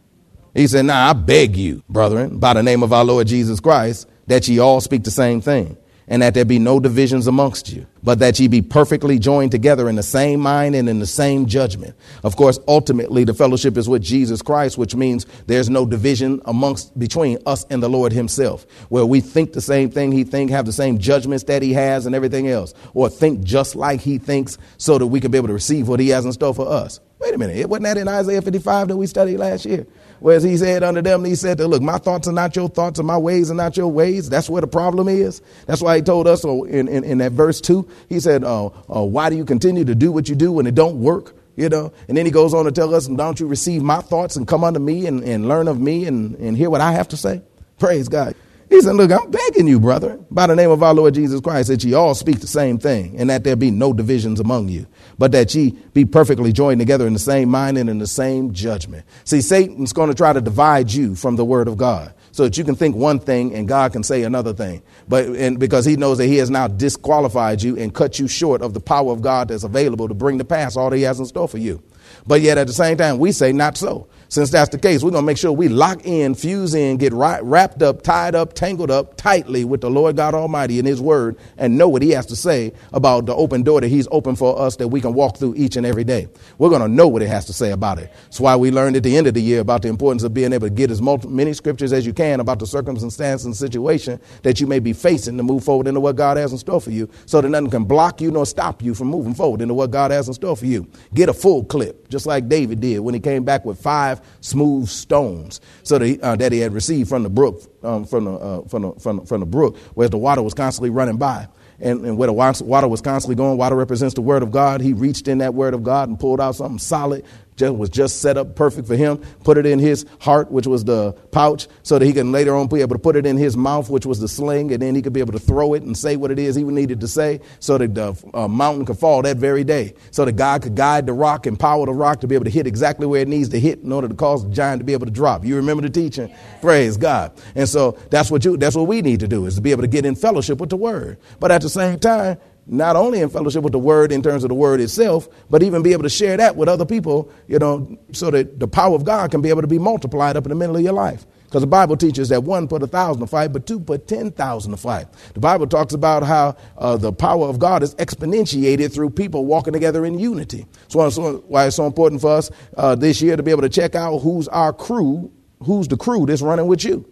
He 0.54 0.66
said, 0.66 0.86
Now 0.86 1.10
I 1.10 1.12
beg 1.12 1.56
you, 1.56 1.82
brethren, 1.88 2.38
by 2.38 2.54
the 2.54 2.62
name 2.62 2.82
of 2.82 2.92
our 2.92 3.04
Lord 3.04 3.26
Jesus 3.26 3.60
Christ, 3.60 4.08
that 4.26 4.48
ye 4.48 4.58
all 4.58 4.80
speak 4.80 5.04
the 5.04 5.10
same 5.10 5.40
thing 5.40 5.76
and 6.08 6.22
that 6.22 6.34
there 6.34 6.44
be 6.44 6.58
no 6.58 6.78
divisions 6.78 7.26
amongst 7.26 7.72
you, 7.72 7.86
but 8.02 8.20
that 8.20 8.38
ye 8.38 8.46
be 8.46 8.62
perfectly 8.62 9.18
joined 9.18 9.50
together 9.50 9.88
in 9.88 9.96
the 9.96 10.02
same 10.02 10.40
mind 10.40 10.74
and 10.74 10.88
in 10.88 10.98
the 10.98 11.06
same 11.06 11.46
judgment. 11.46 11.94
Of 12.22 12.36
course, 12.36 12.58
ultimately, 12.68 13.24
the 13.24 13.34
fellowship 13.34 13.76
is 13.76 13.88
with 13.88 14.02
Jesus 14.02 14.42
Christ, 14.42 14.78
which 14.78 14.94
means 14.94 15.26
there's 15.46 15.68
no 15.68 15.84
division 15.84 16.40
amongst 16.44 16.96
between 16.98 17.38
us 17.46 17.64
and 17.70 17.82
the 17.82 17.88
Lord 17.88 18.12
Himself, 18.12 18.66
where 18.88 19.06
we 19.06 19.20
think 19.20 19.52
the 19.52 19.60
same 19.60 19.90
thing 19.90 20.12
He 20.12 20.24
think, 20.24 20.50
have 20.50 20.66
the 20.66 20.72
same 20.72 20.98
judgments 20.98 21.44
that 21.44 21.62
He 21.62 21.72
has, 21.72 22.06
and 22.06 22.14
everything 22.14 22.48
else, 22.48 22.72
or 22.94 23.08
think 23.08 23.42
just 23.42 23.74
like 23.74 24.00
He 24.00 24.18
thinks, 24.18 24.58
so 24.78 24.98
that 24.98 25.06
we 25.06 25.20
can 25.20 25.30
be 25.30 25.38
able 25.38 25.48
to 25.48 25.54
receive 25.54 25.88
what 25.88 26.00
He 26.00 26.10
has 26.10 26.24
in 26.24 26.32
store 26.32 26.54
for 26.54 26.68
us. 26.68 27.00
Wait 27.18 27.34
a 27.34 27.38
minute, 27.38 27.56
it 27.56 27.68
wasn't 27.68 27.84
that 27.84 27.96
in 27.96 28.08
Isaiah 28.08 28.42
55 28.42 28.88
that 28.88 28.96
we 28.96 29.06
studied 29.06 29.38
last 29.38 29.64
year? 29.64 29.86
Whereas 30.20 30.42
he 30.42 30.56
said 30.56 30.82
unto 30.82 31.02
them, 31.02 31.24
he 31.24 31.34
said, 31.34 31.60
Look, 31.60 31.82
my 31.82 31.98
thoughts 31.98 32.26
are 32.28 32.32
not 32.32 32.56
your 32.56 32.68
thoughts, 32.68 32.98
and 32.98 33.06
my 33.06 33.18
ways 33.18 33.50
are 33.50 33.54
not 33.54 33.76
your 33.76 33.88
ways. 33.88 34.28
That's 34.28 34.48
where 34.48 34.60
the 34.60 34.66
problem 34.66 35.08
is. 35.08 35.42
That's 35.66 35.82
why 35.82 35.96
he 35.96 36.02
told 36.02 36.26
us 36.26 36.44
oh, 36.44 36.64
in, 36.64 36.88
in, 36.88 37.04
in 37.04 37.18
that 37.18 37.32
verse 37.32 37.60
2, 37.60 37.88
he 38.08 38.20
said, 38.20 38.44
uh, 38.44 38.66
uh, 38.66 39.02
Why 39.04 39.30
do 39.30 39.36
you 39.36 39.44
continue 39.44 39.84
to 39.84 39.94
do 39.94 40.10
what 40.10 40.28
you 40.28 40.34
do 40.34 40.52
when 40.52 40.66
it 40.66 40.74
don't 40.74 41.00
work? 41.00 41.34
You 41.56 41.70
know, 41.70 41.92
and 42.06 42.16
then 42.16 42.26
he 42.26 42.32
goes 42.32 42.52
on 42.52 42.66
to 42.66 42.72
tell 42.72 42.94
us, 42.94 43.06
Don't 43.06 43.40
you 43.40 43.46
receive 43.46 43.82
my 43.82 44.00
thoughts 44.00 44.36
and 44.36 44.46
come 44.46 44.64
unto 44.64 44.80
me 44.80 45.06
and, 45.06 45.22
and 45.22 45.48
learn 45.48 45.68
of 45.68 45.80
me 45.80 46.06
and, 46.06 46.34
and 46.36 46.56
hear 46.56 46.70
what 46.70 46.80
I 46.80 46.92
have 46.92 47.08
to 47.08 47.16
say? 47.16 47.42
Praise 47.78 48.08
God. 48.08 48.34
He 48.68 48.80
said, 48.80 48.96
Look, 48.96 49.12
I'm 49.12 49.30
begging 49.30 49.68
you, 49.68 49.78
brother, 49.78 50.18
by 50.30 50.46
the 50.46 50.56
name 50.56 50.70
of 50.70 50.82
our 50.82 50.92
Lord 50.92 51.14
Jesus 51.14 51.40
Christ, 51.40 51.68
that 51.68 51.84
ye 51.84 51.94
all 51.94 52.14
speak 52.14 52.40
the 52.40 52.46
same 52.46 52.78
thing, 52.78 53.18
and 53.18 53.30
that 53.30 53.44
there 53.44 53.56
be 53.56 53.70
no 53.70 53.92
divisions 53.92 54.40
among 54.40 54.68
you, 54.68 54.86
but 55.18 55.32
that 55.32 55.54
ye 55.54 55.70
be 55.92 56.04
perfectly 56.04 56.52
joined 56.52 56.80
together 56.80 57.06
in 57.06 57.12
the 57.12 57.18
same 57.18 57.48
mind 57.48 57.78
and 57.78 57.88
in 57.88 57.98
the 57.98 58.06
same 58.06 58.52
judgment. 58.52 59.06
See, 59.24 59.40
Satan's 59.40 59.92
going 59.92 60.08
to 60.08 60.14
try 60.14 60.32
to 60.32 60.40
divide 60.40 60.92
you 60.92 61.14
from 61.14 61.36
the 61.36 61.44
word 61.44 61.68
of 61.68 61.76
God 61.76 62.12
so 62.32 62.44
that 62.44 62.58
you 62.58 62.64
can 62.64 62.74
think 62.74 62.96
one 62.96 63.18
thing 63.18 63.54
and 63.54 63.66
God 63.68 63.92
can 63.92 64.02
say 64.02 64.24
another 64.24 64.52
thing. 64.52 64.82
But 65.08 65.26
and 65.26 65.58
because 65.58 65.84
he 65.84 65.96
knows 65.96 66.18
that 66.18 66.26
he 66.26 66.36
has 66.36 66.50
now 66.50 66.68
disqualified 66.68 67.62
you 67.62 67.78
and 67.78 67.94
cut 67.94 68.18
you 68.18 68.28
short 68.28 68.62
of 68.62 68.74
the 68.74 68.80
power 68.80 69.12
of 69.12 69.22
God 69.22 69.48
that's 69.48 69.64
available 69.64 70.08
to 70.08 70.14
bring 70.14 70.38
to 70.38 70.44
pass 70.44 70.76
all 70.76 70.90
that 70.90 70.96
he 70.96 71.02
has 71.04 71.18
in 71.18 71.24
store 71.24 71.48
for 71.48 71.58
you. 71.58 71.82
But 72.26 72.40
yet 72.42 72.58
at 72.58 72.66
the 72.66 72.72
same 72.72 72.98
time, 72.98 73.18
we 73.18 73.32
say 73.32 73.52
not 73.52 73.76
so. 73.76 74.08
Since 74.28 74.50
that's 74.50 74.70
the 74.70 74.78
case, 74.78 75.04
we're 75.04 75.12
going 75.12 75.22
to 75.22 75.26
make 75.26 75.38
sure 75.38 75.52
we 75.52 75.68
lock 75.68 76.04
in, 76.04 76.34
fuse 76.34 76.74
in, 76.74 76.96
get 76.96 77.12
right, 77.12 77.42
wrapped 77.44 77.80
up, 77.82 78.02
tied 78.02 78.34
up, 78.34 78.54
tangled 78.54 78.90
up 78.90 79.16
tightly 79.16 79.64
with 79.64 79.80
the 79.80 79.90
Lord 79.90 80.16
God 80.16 80.34
Almighty 80.34 80.78
and 80.78 80.88
His 80.88 81.00
Word 81.00 81.36
and 81.56 81.78
know 81.78 81.88
what 81.88 82.02
He 82.02 82.10
has 82.10 82.26
to 82.26 82.36
say 82.36 82.72
about 82.92 83.26
the 83.26 83.34
open 83.34 83.62
door 83.62 83.80
that 83.80 83.88
He's 83.88 84.08
opened 84.10 84.38
for 84.38 84.58
us 84.58 84.76
that 84.76 84.88
we 84.88 85.00
can 85.00 85.14
walk 85.14 85.36
through 85.36 85.54
each 85.56 85.76
and 85.76 85.86
every 85.86 86.02
day. 86.02 86.26
We're 86.58 86.70
going 86.70 86.82
to 86.82 86.88
know 86.88 87.06
what 87.06 87.22
it 87.22 87.28
has 87.28 87.44
to 87.46 87.52
say 87.52 87.70
about 87.70 87.98
it. 87.98 88.12
That's 88.24 88.40
why 88.40 88.56
we 88.56 88.72
learned 88.72 88.96
at 88.96 89.04
the 89.04 89.16
end 89.16 89.28
of 89.28 89.34
the 89.34 89.42
year 89.42 89.60
about 89.60 89.82
the 89.82 89.88
importance 89.88 90.24
of 90.24 90.34
being 90.34 90.52
able 90.52 90.66
to 90.66 90.74
get 90.74 90.90
as 90.90 91.00
many 91.00 91.52
scriptures 91.52 91.92
as 91.92 92.04
you 92.04 92.12
can 92.12 92.40
about 92.40 92.58
the 92.58 92.66
circumstance 92.66 93.44
and 93.44 93.56
situation 93.56 94.20
that 94.42 94.60
you 94.60 94.66
may 94.66 94.80
be 94.80 94.92
facing 94.92 95.36
to 95.36 95.44
move 95.44 95.62
forward 95.62 95.86
into 95.86 96.00
what 96.00 96.16
God 96.16 96.36
has 96.36 96.50
in 96.50 96.58
store 96.58 96.80
for 96.80 96.90
you 96.90 97.08
so 97.26 97.40
that 97.40 97.48
nothing 97.48 97.70
can 97.70 97.84
block 97.84 98.20
you 98.20 98.30
nor 98.32 98.44
stop 98.44 98.82
you 98.82 98.92
from 98.92 99.06
moving 99.06 99.34
forward 99.34 99.62
into 99.62 99.74
what 99.74 99.92
God 99.92 100.10
has 100.10 100.26
in 100.26 100.34
store 100.34 100.56
for 100.56 100.66
you. 100.66 100.88
Get 101.14 101.28
a 101.28 101.34
full 101.34 101.64
clip, 101.64 102.08
just 102.08 102.26
like 102.26 102.48
David 102.48 102.80
did 102.80 102.98
when 103.00 103.14
he 103.14 103.20
came 103.20 103.44
back 103.44 103.64
with 103.64 103.80
five 103.80 104.15
five 104.16 104.26
smooth 104.40 104.88
stones 104.88 105.60
so 105.82 105.98
that 105.98 106.06
he, 106.06 106.20
uh, 106.20 106.36
that 106.36 106.52
he 106.52 106.60
had 106.60 106.72
received 106.72 107.08
from 107.08 107.22
the 107.22 107.30
brook, 107.30 107.62
um, 107.82 108.04
from, 108.04 108.24
the, 108.24 108.32
uh, 108.32 108.62
from, 108.68 108.82
the, 108.82 108.92
from, 108.94 109.16
the, 109.18 109.26
from 109.26 109.40
the 109.40 109.46
brook, 109.46 109.76
where 109.94 110.08
the 110.08 110.18
water 110.18 110.42
was 110.42 110.54
constantly 110.54 110.90
running 110.90 111.16
by. 111.16 111.48
And, 111.78 112.06
and, 112.06 112.16
where 112.16 112.26
the 112.28 112.32
water 112.32 112.88
was 112.88 113.02
constantly 113.02 113.36
going, 113.36 113.58
water 113.58 113.76
represents 113.76 114.14
the 114.14 114.22
word 114.22 114.42
of 114.42 114.50
God. 114.50 114.80
He 114.80 114.94
reached 114.94 115.28
in 115.28 115.38
that 115.38 115.52
word 115.52 115.74
of 115.74 115.82
God 115.82 116.08
and 116.08 116.18
pulled 116.18 116.40
out 116.40 116.54
something 116.54 116.78
solid 116.78 117.22
was 117.60 117.88
just 117.90 118.20
set 118.20 118.36
up 118.36 118.54
perfect 118.54 118.86
for 118.86 118.96
him. 118.96 119.18
Put 119.44 119.58
it 119.58 119.66
in 119.66 119.78
his 119.78 120.04
heart, 120.20 120.50
which 120.50 120.66
was 120.66 120.84
the 120.84 121.12
pouch, 121.30 121.68
so 121.82 121.98
that 121.98 122.04
he 122.04 122.12
can 122.12 122.32
later 122.32 122.54
on 122.54 122.68
be 122.68 122.80
able 122.80 122.94
to 122.94 123.02
put 123.02 123.16
it 123.16 123.26
in 123.26 123.36
his 123.36 123.56
mouth, 123.56 123.88
which 123.88 124.06
was 124.06 124.20
the 124.20 124.28
sling, 124.28 124.72
and 124.72 124.82
then 124.82 124.94
he 124.94 125.02
could 125.02 125.12
be 125.12 125.20
able 125.20 125.32
to 125.32 125.38
throw 125.38 125.74
it 125.74 125.82
and 125.82 125.96
say 125.96 126.16
what 126.16 126.30
it 126.30 126.38
is 126.38 126.54
he 126.54 126.64
needed 126.64 127.00
to 127.00 127.08
say, 127.08 127.40
so 127.60 127.78
that 127.78 127.94
the 127.94 128.16
uh, 128.34 128.48
mountain 128.48 128.84
could 128.84 128.98
fall 128.98 129.22
that 129.22 129.36
very 129.36 129.64
day, 129.64 129.94
so 130.10 130.24
that 130.24 130.32
God 130.32 130.62
could 130.62 130.74
guide 130.74 131.06
the 131.06 131.12
rock 131.12 131.46
and 131.46 131.58
power 131.58 131.86
the 131.86 131.92
rock 131.92 132.20
to 132.20 132.26
be 132.26 132.34
able 132.34 132.44
to 132.44 132.50
hit 132.50 132.66
exactly 132.66 133.06
where 133.06 133.22
it 133.22 133.28
needs 133.28 133.48
to 133.50 133.60
hit 133.60 133.80
in 133.80 133.92
order 133.92 134.08
to 134.08 134.14
cause 134.14 134.44
the 134.44 134.50
giant 134.50 134.80
to 134.80 134.84
be 134.84 134.92
able 134.92 135.06
to 135.06 135.12
drop. 135.12 135.44
You 135.44 135.56
remember 135.56 135.82
the 135.82 135.90
teaching? 135.90 136.34
Praise 136.60 136.96
God. 136.96 137.32
And 137.54 137.68
so 137.68 137.98
that's 138.10 138.30
what 138.30 138.44
you 138.44 138.56
that's 138.56 138.76
what 138.76 138.86
we 138.86 139.02
need 139.02 139.20
to 139.20 139.28
do 139.28 139.46
is 139.46 139.54
to 139.56 139.60
be 139.60 139.70
able 139.70 139.82
to 139.82 139.88
get 139.88 140.04
in 140.04 140.14
fellowship 140.14 140.58
with 140.58 140.70
the 140.70 140.76
word. 140.76 141.18
But 141.40 141.50
at 141.50 141.62
the 141.62 141.68
same 141.68 141.98
time, 141.98 142.38
not 142.66 142.96
only 142.96 143.20
in 143.20 143.28
fellowship 143.28 143.62
with 143.62 143.72
the 143.72 143.78
word 143.78 144.10
in 144.10 144.22
terms 144.22 144.42
of 144.44 144.48
the 144.48 144.54
word 144.54 144.80
itself, 144.80 145.28
but 145.50 145.62
even 145.62 145.82
be 145.82 145.92
able 145.92 146.02
to 146.02 146.08
share 146.08 146.36
that 146.36 146.56
with 146.56 146.68
other 146.68 146.84
people, 146.84 147.30
you 147.46 147.58
know, 147.58 147.96
so 148.12 148.30
that 148.30 148.58
the 148.58 148.66
power 148.66 148.94
of 148.94 149.04
God 149.04 149.30
can 149.30 149.40
be 149.40 149.48
able 149.50 149.62
to 149.62 149.68
be 149.68 149.78
multiplied 149.78 150.36
up 150.36 150.44
in 150.44 150.50
the 150.50 150.56
middle 150.56 150.76
of 150.76 150.82
your 150.82 150.92
life. 150.92 151.26
Because 151.44 151.60
the 151.60 151.68
Bible 151.68 151.96
teaches 151.96 152.28
that 152.30 152.42
one 152.42 152.66
put 152.66 152.82
a 152.82 152.88
thousand 152.88 153.20
to 153.20 153.26
fight, 153.28 153.52
but 153.52 153.66
two 153.66 153.78
put 153.78 154.08
10,000 154.08 154.70
to 154.72 154.76
fight. 154.76 155.06
The 155.34 155.40
Bible 155.40 155.68
talks 155.68 155.94
about 155.94 156.24
how 156.24 156.56
uh, 156.76 156.96
the 156.96 157.12
power 157.12 157.46
of 157.46 157.60
God 157.60 157.84
is 157.84 157.94
exponentiated 157.94 158.92
through 158.92 159.10
people 159.10 159.44
walking 159.44 159.72
together 159.72 160.04
in 160.04 160.18
unity. 160.18 160.66
So 160.88 161.02
that's 161.02 161.16
why 161.16 161.66
it's 161.66 161.76
so 161.76 161.86
important 161.86 162.20
for 162.20 162.32
us 162.32 162.50
uh, 162.76 162.96
this 162.96 163.22
year 163.22 163.36
to 163.36 163.44
be 163.44 163.52
able 163.52 163.62
to 163.62 163.68
check 163.68 163.94
out 163.94 164.18
who's 164.18 164.48
our 164.48 164.72
crew, 164.72 165.30
who's 165.62 165.86
the 165.86 165.96
crew 165.96 166.26
that's 166.26 166.42
running 166.42 166.66
with 166.66 166.84
you. 166.84 167.08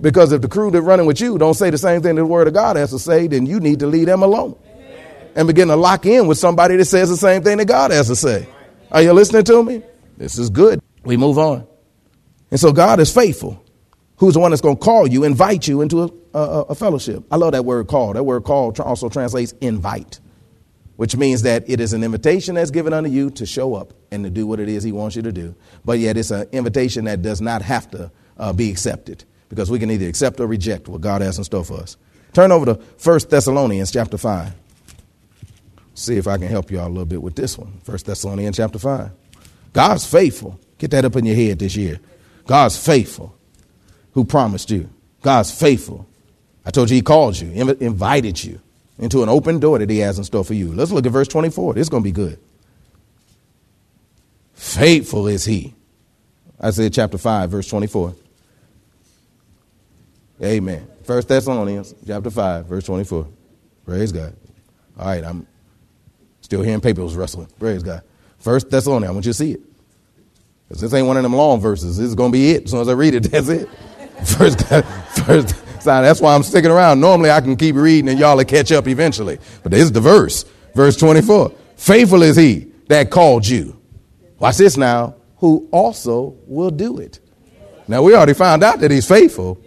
Because 0.00 0.32
if 0.32 0.42
the 0.42 0.48
crew 0.48 0.70
that's 0.70 0.84
running 0.84 1.06
with 1.06 1.20
you 1.20 1.38
don't 1.38 1.54
say 1.54 1.70
the 1.70 1.78
same 1.78 2.02
thing 2.02 2.14
that 2.16 2.22
the 2.22 2.26
word 2.26 2.46
of 2.46 2.54
God 2.54 2.76
has 2.76 2.90
to 2.90 2.98
say, 2.98 3.26
then 3.26 3.46
you 3.46 3.58
need 3.58 3.80
to 3.80 3.86
leave 3.86 4.06
them 4.06 4.22
alone. 4.22 4.56
And 5.38 5.46
begin 5.46 5.68
to 5.68 5.76
lock 5.76 6.04
in 6.04 6.26
with 6.26 6.36
somebody 6.36 6.74
that 6.74 6.84
says 6.86 7.10
the 7.10 7.16
same 7.16 7.44
thing 7.44 7.58
that 7.58 7.66
God 7.66 7.92
has 7.92 8.08
to 8.08 8.16
say. 8.16 8.48
Are 8.90 9.00
you 9.00 9.12
listening 9.12 9.44
to 9.44 9.62
me? 9.62 9.84
This 10.16 10.36
is 10.36 10.50
good. 10.50 10.82
We 11.04 11.16
move 11.16 11.38
on. 11.38 11.64
And 12.50 12.58
so 12.58 12.72
God 12.72 12.98
is 12.98 13.14
faithful. 13.14 13.64
Who's 14.16 14.34
the 14.34 14.40
one 14.40 14.50
that's 14.50 14.60
going 14.60 14.76
to 14.76 14.82
call 14.82 15.06
you, 15.06 15.22
invite 15.22 15.68
you 15.68 15.80
into 15.80 16.02
a, 16.02 16.10
a, 16.36 16.60
a 16.62 16.74
fellowship? 16.74 17.22
I 17.30 17.36
love 17.36 17.52
that 17.52 17.64
word 17.64 17.86
call. 17.86 18.14
That 18.14 18.24
word 18.24 18.42
call 18.42 18.74
also 18.80 19.08
translates 19.08 19.52
invite, 19.60 20.18
which 20.96 21.14
means 21.14 21.42
that 21.42 21.70
it 21.70 21.78
is 21.78 21.92
an 21.92 22.02
invitation 22.02 22.56
that's 22.56 22.72
given 22.72 22.92
unto 22.92 23.08
you 23.08 23.30
to 23.30 23.46
show 23.46 23.76
up 23.76 23.92
and 24.10 24.24
to 24.24 24.30
do 24.30 24.44
what 24.44 24.58
it 24.58 24.68
is 24.68 24.82
He 24.82 24.90
wants 24.90 25.14
you 25.14 25.22
to 25.22 25.30
do. 25.30 25.54
But 25.84 26.00
yet 26.00 26.16
it's 26.16 26.32
an 26.32 26.48
invitation 26.50 27.04
that 27.04 27.22
does 27.22 27.40
not 27.40 27.62
have 27.62 27.88
to 27.92 28.10
uh, 28.38 28.52
be 28.52 28.72
accepted 28.72 29.24
because 29.50 29.70
we 29.70 29.78
can 29.78 29.88
either 29.92 30.08
accept 30.08 30.40
or 30.40 30.48
reject 30.48 30.88
what 30.88 31.00
God 31.00 31.22
has 31.22 31.38
in 31.38 31.44
store 31.44 31.64
for 31.64 31.74
us. 31.74 31.96
Turn 32.32 32.50
over 32.50 32.66
to 32.66 32.74
1 33.04 33.20
Thessalonians 33.30 33.92
chapter 33.92 34.18
5. 34.18 34.52
See 35.98 36.16
if 36.16 36.28
I 36.28 36.38
can 36.38 36.46
help 36.46 36.70
you 36.70 36.78
all 36.78 36.86
a 36.86 36.88
little 36.88 37.04
bit 37.04 37.20
with 37.20 37.34
this 37.34 37.58
one. 37.58 37.80
1 37.84 37.98
Thessalonians 38.04 38.56
chapter 38.56 38.78
5. 38.78 39.10
God's 39.72 40.06
faithful. 40.06 40.58
Get 40.78 40.92
that 40.92 41.04
up 41.04 41.16
in 41.16 41.26
your 41.26 41.34
head 41.34 41.58
this 41.58 41.74
year. 41.74 41.98
God's 42.46 42.76
faithful. 42.76 43.34
Who 44.12 44.24
promised 44.24 44.70
you? 44.70 44.88
God's 45.22 45.50
faithful. 45.50 46.06
I 46.64 46.70
told 46.70 46.88
you 46.88 46.94
he 46.94 47.02
called 47.02 47.38
you, 47.40 47.48
inv- 47.48 47.80
invited 47.80 48.42
you 48.42 48.60
into 49.00 49.24
an 49.24 49.28
open 49.28 49.58
door 49.58 49.80
that 49.80 49.90
he 49.90 49.98
has 49.98 50.18
in 50.18 50.24
store 50.24 50.44
for 50.44 50.54
you. 50.54 50.72
Let's 50.72 50.92
look 50.92 51.04
at 51.04 51.10
verse 51.10 51.26
24. 51.26 51.74
This 51.74 51.82
is 51.82 51.88
going 51.88 52.04
to 52.04 52.08
be 52.08 52.12
good. 52.12 52.38
Faithful 54.54 55.26
is 55.26 55.44
he. 55.44 55.74
Isaiah 56.62 56.90
chapter 56.90 57.18
5, 57.18 57.50
verse 57.50 57.68
24. 57.68 58.14
Amen. 60.44 60.86
First 61.02 61.26
Thessalonians 61.26 61.92
chapter 62.06 62.30
5, 62.30 62.66
verse 62.66 62.84
24. 62.84 63.26
Praise 63.84 64.12
God. 64.12 64.36
All 64.96 65.06
right, 65.06 65.24
I'm 65.24 65.46
still 66.48 66.62
hearing 66.62 66.80
papers 66.80 67.14
rustling. 67.14 67.46
Praise 67.58 67.82
God. 67.82 68.00
First 68.38 68.70
Thessalonians, 68.70 69.10
I 69.10 69.12
want 69.12 69.26
you 69.26 69.32
to 69.32 69.36
see 69.36 69.52
it. 69.52 69.60
Because 70.66 70.80
this 70.80 70.94
ain't 70.94 71.06
one 71.06 71.18
of 71.18 71.22
them 71.22 71.34
long 71.34 71.60
verses. 71.60 71.98
This 71.98 72.06
is 72.06 72.14
going 72.14 72.32
to 72.32 72.38
be 72.38 72.52
it. 72.52 72.64
As 72.64 72.70
soon 72.70 72.80
as 72.80 72.88
I 72.88 72.92
read 72.92 73.14
it, 73.14 73.24
that's 73.30 73.48
it. 73.48 73.68
First, 74.24 74.66
first, 75.26 75.84
that's 75.84 76.22
why 76.22 76.34
I'm 76.34 76.42
sticking 76.42 76.70
around. 76.70 77.00
Normally 77.00 77.30
I 77.30 77.42
can 77.42 77.54
keep 77.54 77.76
reading 77.76 78.08
and 78.08 78.18
y'all 78.18 78.34
will 78.34 78.46
catch 78.46 78.72
up 78.72 78.88
eventually. 78.88 79.38
But 79.62 79.72
this 79.72 79.82
is 79.82 79.92
the 79.92 80.00
verse. 80.00 80.46
Verse 80.74 80.96
24. 80.96 81.52
Faithful 81.76 82.22
is 82.22 82.36
he 82.36 82.72
that 82.88 83.10
called 83.10 83.46
you. 83.46 83.78
Watch 84.38 84.56
this 84.56 84.78
now. 84.78 85.16
Who 85.40 85.68
also 85.70 86.34
will 86.46 86.70
do 86.70 86.98
it. 86.98 87.20
Now 87.86 88.02
we 88.02 88.14
already 88.14 88.32
found 88.32 88.64
out 88.64 88.80
that 88.80 88.90
he's 88.90 89.06
faithful. 89.06 89.60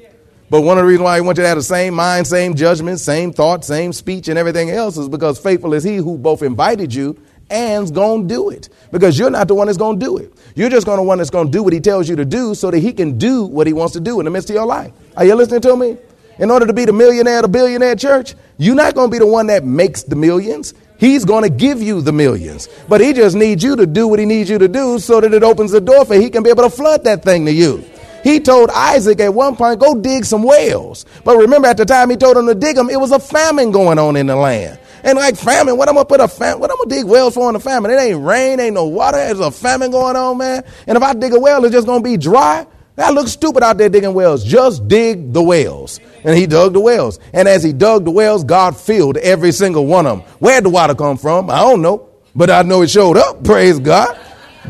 But 0.51 0.63
one 0.63 0.77
of 0.77 0.83
the 0.83 0.87
reasons 0.89 1.05
why 1.05 1.15
he 1.15 1.21
wants 1.21 1.37
you 1.37 1.43
to 1.43 1.47
have 1.47 1.57
the 1.57 1.63
same 1.63 1.93
mind, 1.93 2.27
same 2.27 2.55
judgment, 2.55 2.99
same 2.99 3.31
thought, 3.31 3.63
same 3.63 3.93
speech, 3.93 4.27
and 4.27 4.37
everything 4.37 4.69
else 4.69 4.97
is 4.97 5.07
because 5.07 5.39
faithful 5.39 5.73
is 5.73 5.81
he 5.81 5.95
who 5.95 6.17
both 6.17 6.43
invited 6.43 6.93
you 6.93 7.17
and's 7.49 7.89
going 7.89 8.27
to 8.27 8.33
do 8.33 8.49
it. 8.49 8.67
Because 8.91 9.17
you're 9.17 9.29
not 9.29 9.47
the 9.47 9.55
one 9.55 9.67
that's 9.67 9.77
going 9.77 9.97
to 9.97 10.05
do 10.05 10.17
it. 10.17 10.33
You're 10.55 10.69
just 10.69 10.85
going 10.85 10.97
to 10.97 11.03
one 11.03 11.19
that's 11.19 11.29
going 11.29 11.47
to 11.47 11.51
do 11.51 11.63
what 11.63 11.71
he 11.71 11.79
tells 11.79 12.09
you 12.09 12.17
to 12.17 12.25
do 12.25 12.53
so 12.53 12.69
that 12.69 12.79
he 12.79 12.91
can 12.91 13.17
do 13.17 13.45
what 13.45 13.65
he 13.65 13.71
wants 13.71 13.93
to 13.93 14.01
do 14.01 14.19
in 14.19 14.25
the 14.25 14.31
midst 14.31 14.49
of 14.49 14.55
your 14.55 14.65
life. 14.65 14.91
Are 15.15 15.23
you 15.23 15.35
listening 15.35 15.61
to 15.61 15.75
me? 15.77 15.97
In 16.37 16.51
order 16.51 16.65
to 16.65 16.73
be 16.73 16.83
the 16.83 16.93
millionaire, 16.93 17.41
the 17.43 17.47
billionaire 17.47 17.95
church, 17.95 18.35
you're 18.57 18.75
not 18.75 18.93
going 18.93 19.09
to 19.09 19.11
be 19.11 19.19
the 19.19 19.27
one 19.27 19.47
that 19.47 19.63
makes 19.63 20.03
the 20.03 20.15
millions. 20.17 20.73
He's 20.97 21.25
going 21.25 21.43
to 21.43 21.49
give 21.49 21.81
you 21.81 22.01
the 22.01 22.11
millions. 22.11 22.67
But 22.87 23.01
he 23.01 23.13
just 23.13 23.35
needs 23.35 23.63
you 23.63 23.75
to 23.75 23.85
do 23.85 24.07
what 24.07 24.19
he 24.19 24.25
needs 24.25 24.49
you 24.49 24.57
to 24.57 24.67
do 24.67 24.99
so 24.99 25.21
that 25.21 25.33
it 25.33 25.43
opens 25.43 25.71
the 25.71 25.81
door 25.81 26.05
for 26.05 26.15
he 26.15 26.29
can 26.29 26.43
be 26.43 26.49
able 26.49 26.63
to 26.63 26.69
flood 26.69 27.03
that 27.03 27.23
thing 27.23 27.45
to 27.45 27.51
you. 27.51 27.83
He 28.23 28.39
told 28.39 28.69
Isaac 28.71 29.19
at 29.19 29.33
one 29.33 29.55
point, 29.55 29.79
go 29.79 29.95
dig 29.95 30.25
some 30.25 30.43
wells. 30.43 31.05
But 31.23 31.37
remember, 31.37 31.67
at 31.67 31.77
the 31.77 31.85
time 31.85 32.09
he 32.09 32.17
told 32.17 32.37
him 32.37 32.47
to 32.47 32.55
dig 32.55 32.75
them, 32.75 32.89
it 32.89 32.99
was 32.99 33.11
a 33.11 33.19
famine 33.19 33.71
going 33.71 33.97
on 33.99 34.15
in 34.15 34.27
the 34.27 34.35
land. 34.35 34.79
And 35.03 35.17
like 35.17 35.35
famine, 35.35 35.77
what 35.77 35.89
I'm 35.89 35.95
gonna 35.95 36.05
put 36.05 36.19
a 36.19 36.27
famine, 36.27 36.59
what 36.59 36.71
I'm 36.71 36.77
gonna 36.77 36.89
dig 36.89 37.05
wells 37.05 37.33
for 37.33 37.49
in 37.49 37.53
the 37.53 37.59
famine? 37.59 37.91
It 37.91 37.99
ain't 37.99 38.23
rain, 38.23 38.59
ain't 38.59 38.75
no 38.75 38.85
water, 38.85 39.17
there's 39.17 39.39
a 39.39 39.49
famine 39.49 39.91
going 39.91 40.15
on, 40.15 40.37
man. 40.37 40.63
And 40.85 40.95
if 40.95 41.03
I 41.03 41.13
dig 41.13 41.33
a 41.33 41.39
well, 41.39 41.65
it's 41.65 41.73
just 41.73 41.87
gonna 41.87 42.03
be 42.03 42.17
dry. 42.17 42.67
That 42.97 43.13
looks 43.13 43.31
stupid 43.31 43.63
out 43.63 43.77
there 43.77 43.89
digging 43.89 44.13
wells. 44.13 44.43
Just 44.43 44.87
dig 44.87 45.33
the 45.33 45.41
wells. 45.41 45.99
And 46.23 46.37
he 46.37 46.45
dug 46.45 46.73
the 46.73 46.79
wells. 46.79 47.19
And 47.33 47.47
as 47.47 47.63
he 47.63 47.73
dug 47.73 48.05
the 48.05 48.11
wells, 48.11 48.43
God 48.43 48.77
filled 48.77 49.17
every 49.17 49.51
single 49.51 49.87
one 49.87 50.05
of 50.05 50.19
them. 50.19 50.27
Where'd 50.39 50.65
the 50.65 50.69
water 50.69 50.93
come 50.93 51.17
from? 51.17 51.49
I 51.49 51.61
don't 51.61 51.81
know. 51.81 52.09
But 52.35 52.51
I 52.51 52.61
know 52.61 52.81
it 52.83 52.89
showed 52.89 53.17
up. 53.17 53.43
Praise 53.43 53.79
God. 53.79 54.19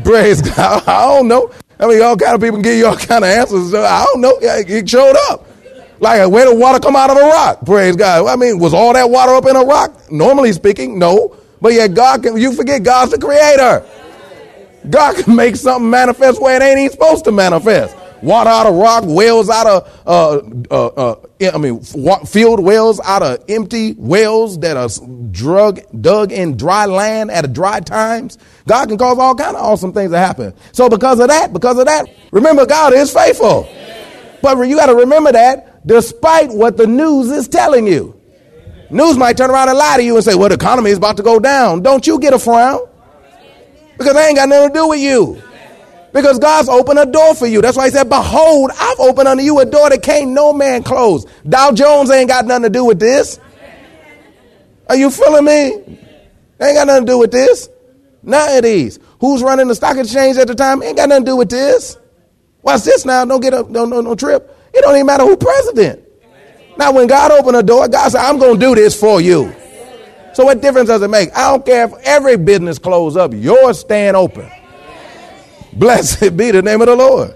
Praise 0.04 0.40
God. 0.40 0.82
I 0.88 1.06
don't 1.06 1.28
know. 1.28 1.50
I 1.82 1.88
mean, 1.88 2.00
all 2.00 2.16
kind 2.16 2.36
of 2.36 2.40
people 2.40 2.58
can 2.58 2.62
give 2.62 2.78
you 2.78 2.86
all 2.86 2.96
kind 3.10 3.24
of 3.24 3.30
answers. 3.30 3.74
I 3.74 4.04
don't 4.04 4.20
know. 4.20 4.38
It 4.40 4.88
showed 4.88 5.16
up. 5.30 5.48
Like, 5.98 6.30
where 6.30 6.46
did 6.46 6.58
water 6.58 6.78
come 6.78 6.96
out 6.96 7.10
of 7.10 7.16
a 7.16 7.20
rock? 7.20 7.64
Praise 7.66 7.96
God. 7.96 8.26
I 8.26 8.36
mean, 8.36 8.58
was 8.58 8.72
all 8.72 8.92
that 8.92 9.10
water 9.10 9.34
up 9.34 9.46
in 9.46 9.56
a 9.56 9.64
rock? 9.64 10.10
Normally 10.10 10.52
speaking, 10.52 10.98
no. 10.98 11.36
But 11.60 11.74
yet, 11.74 11.94
God 11.94 12.22
can, 12.22 12.36
you 12.36 12.54
forget 12.54 12.82
God's 12.82 13.12
the 13.12 13.18
creator. 13.18 13.84
God 14.90 15.16
can 15.16 15.36
make 15.36 15.54
something 15.56 15.88
manifest 15.88 16.40
where 16.40 16.56
it 16.60 16.64
ain't 16.64 16.78
even 16.80 16.92
supposed 16.92 17.24
to 17.24 17.32
manifest. 17.32 17.96
Water 18.22 18.50
out 18.50 18.66
of 18.66 18.74
rock, 18.76 19.04
wells 19.06 19.50
out 19.50 19.66
of, 19.66 20.00
uh, 20.06 20.40
uh, 20.70 20.86
uh, 20.86 21.50
I 21.52 21.58
mean, 21.58 21.80
filled 21.80 22.60
wells 22.60 23.00
out 23.00 23.22
of 23.22 23.44
empty 23.48 23.94
wells 23.98 24.60
that 24.60 24.76
are 24.76 24.88
drug, 25.32 25.80
dug 26.00 26.30
in 26.30 26.56
dry 26.56 26.86
land 26.86 27.32
at 27.32 27.44
a 27.44 27.48
dry 27.48 27.80
times. 27.80 28.38
God 28.68 28.88
can 28.88 28.96
cause 28.96 29.18
all 29.18 29.34
kind 29.34 29.56
of 29.56 29.62
awesome 29.62 29.92
things 29.92 30.12
to 30.12 30.18
happen. 30.18 30.54
So 30.70 30.88
because 30.88 31.18
of 31.18 31.28
that, 31.28 31.52
because 31.52 31.78
of 31.78 31.86
that, 31.86 32.06
remember 32.30 32.64
God 32.64 32.92
is 32.94 33.12
faithful. 33.12 33.68
But 34.40 34.56
you 34.62 34.76
got 34.76 34.86
to 34.86 34.94
remember 34.94 35.32
that 35.32 35.86
despite 35.86 36.50
what 36.50 36.76
the 36.76 36.86
news 36.86 37.30
is 37.30 37.48
telling 37.48 37.86
you. 37.86 38.18
News 38.90 39.16
might 39.16 39.36
turn 39.36 39.50
around 39.50 39.68
and 39.68 39.78
lie 39.78 39.96
to 39.96 40.02
you 40.02 40.14
and 40.16 40.24
say, 40.24 40.34
well, 40.34 40.48
the 40.48 40.54
economy 40.54 40.90
is 40.90 40.98
about 40.98 41.16
to 41.16 41.22
go 41.22 41.40
down. 41.40 41.82
Don't 41.82 42.06
you 42.06 42.20
get 42.20 42.34
a 42.34 42.38
frown. 42.38 42.80
Because 43.96 44.14
they 44.14 44.26
ain't 44.26 44.36
got 44.36 44.48
nothing 44.48 44.68
to 44.68 44.74
do 44.74 44.88
with 44.88 45.00
you. 45.00 45.42
Because 46.12 46.38
God's 46.38 46.68
opened 46.68 46.98
a 46.98 47.06
door 47.06 47.34
for 47.34 47.46
you. 47.46 47.62
That's 47.62 47.76
why 47.76 47.86
he 47.86 47.90
said, 47.90 48.08
Behold, 48.08 48.70
I've 48.78 49.00
opened 49.00 49.28
unto 49.28 49.42
you 49.42 49.60
a 49.60 49.64
door 49.64 49.88
that 49.88 50.02
can't 50.02 50.30
no 50.30 50.52
man 50.52 50.82
close. 50.82 51.24
Dow 51.48 51.72
Jones 51.72 52.10
ain't 52.10 52.28
got 52.28 52.44
nothing 52.44 52.64
to 52.64 52.70
do 52.70 52.84
with 52.84 52.98
this. 52.98 53.40
Are 54.88 54.96
you 54.96 55.10
feeling 55.10 55.44
me? 55.44 55.98
Ain't 56.60 56.76
got 56.76 56.86
nothing 56.86 57.06
to 57.06 57.12
do 57.12 57.18
with 57.18 57.30
this. 57.30 57.68
None 58.22 58.58
of 58.58 58.62
these. 58.62 58.98
Who's 59.20 59.42
running 59.42 59.68
the 59.68 59.74
stock 59.74 59.96
exchange 59.96 60.36
at 60.36 60.48
the 60.48 60.54
time? 60.54 60.82
Ain't 60.82 60.96
got 60.96 61.08
nothing 61.08 61.24
to 61.24 61.30
do 61.30 61.36
with 61.36 61.48
this. 61.48 61.96
Watch 62.62 62.82
this 62.82 63.04
now. 63.04 63.24
Don't 63.24 63.40
get 63.40 63.54
a 63.54 63.62
no, 63.62 63.84
no, 63.84 64.00
no 64.00 64.14
trip. 64.14 64.56
It 64.74 64.82
don't 64.82 64.94
even 64.94 65.06
matter 65.06 65.24
who 65.24 65.36
president. 65.36 66.04
Now, 66.78 66.92
when 66.92 67.06
God 67.06 67.30
opened 67.32 67.56
a 67.56 67.62
door, 67.62 67.88
God 67.88 68.10
said, 68.10 68.20
I'm 68.20 68.38
going 68.38 68.54
to 68.54 68.60
do 68.60 68.74
this 68.74 68.98
for 68.98 69.20
you. 69.20 69.54
So 70.34 70.44
what 70.44 70.62
difference 70.62 70.88
does 70.88 71.02
it 71.02 71.08
make? 71.08 71.30
I 71.36 71.50
don't 71.50 71.64
care 71.64 71.84
if 71.84 71.92
every 72.04 72.36
business 72.36 72.78
close 72.78 73.16
up. 73.16 73.32
Yours 73.34 73.80
stand 73.80 74.16
open. 74.16 74.50
Blessed 75.72 76.20
be 76.36 76.50
the 76.50 76.62
name 76.62 76.80
of 76.80 76.86
the 76.86 76.96
Lord. 76.96 77.34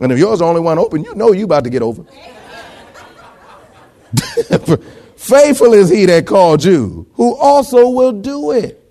And 0.00 0.12
if 0.12 0.18
yours 0.18 0.38
the 0.38 0.44
only 0.44 0.60
one 0.60 0.78
open, 0.78 1.04
you 1.04 1.14
know 1.14 1.32
you 1.32 1.44
about 1.44 1.64
to 1.64 1.70
get 1.70 1.82
over. 1.82 2.04
Faithful 5.16 5.74
is 5.74 5.90
he 5.90 6.06
that 6.06 6.26
called 6.26 6.64
you, 6.64 7.06
who 7.14 7.34
also 7.34 7.88
will 7.88 8.12
do 8.12 8.52
it. 8.52 8.87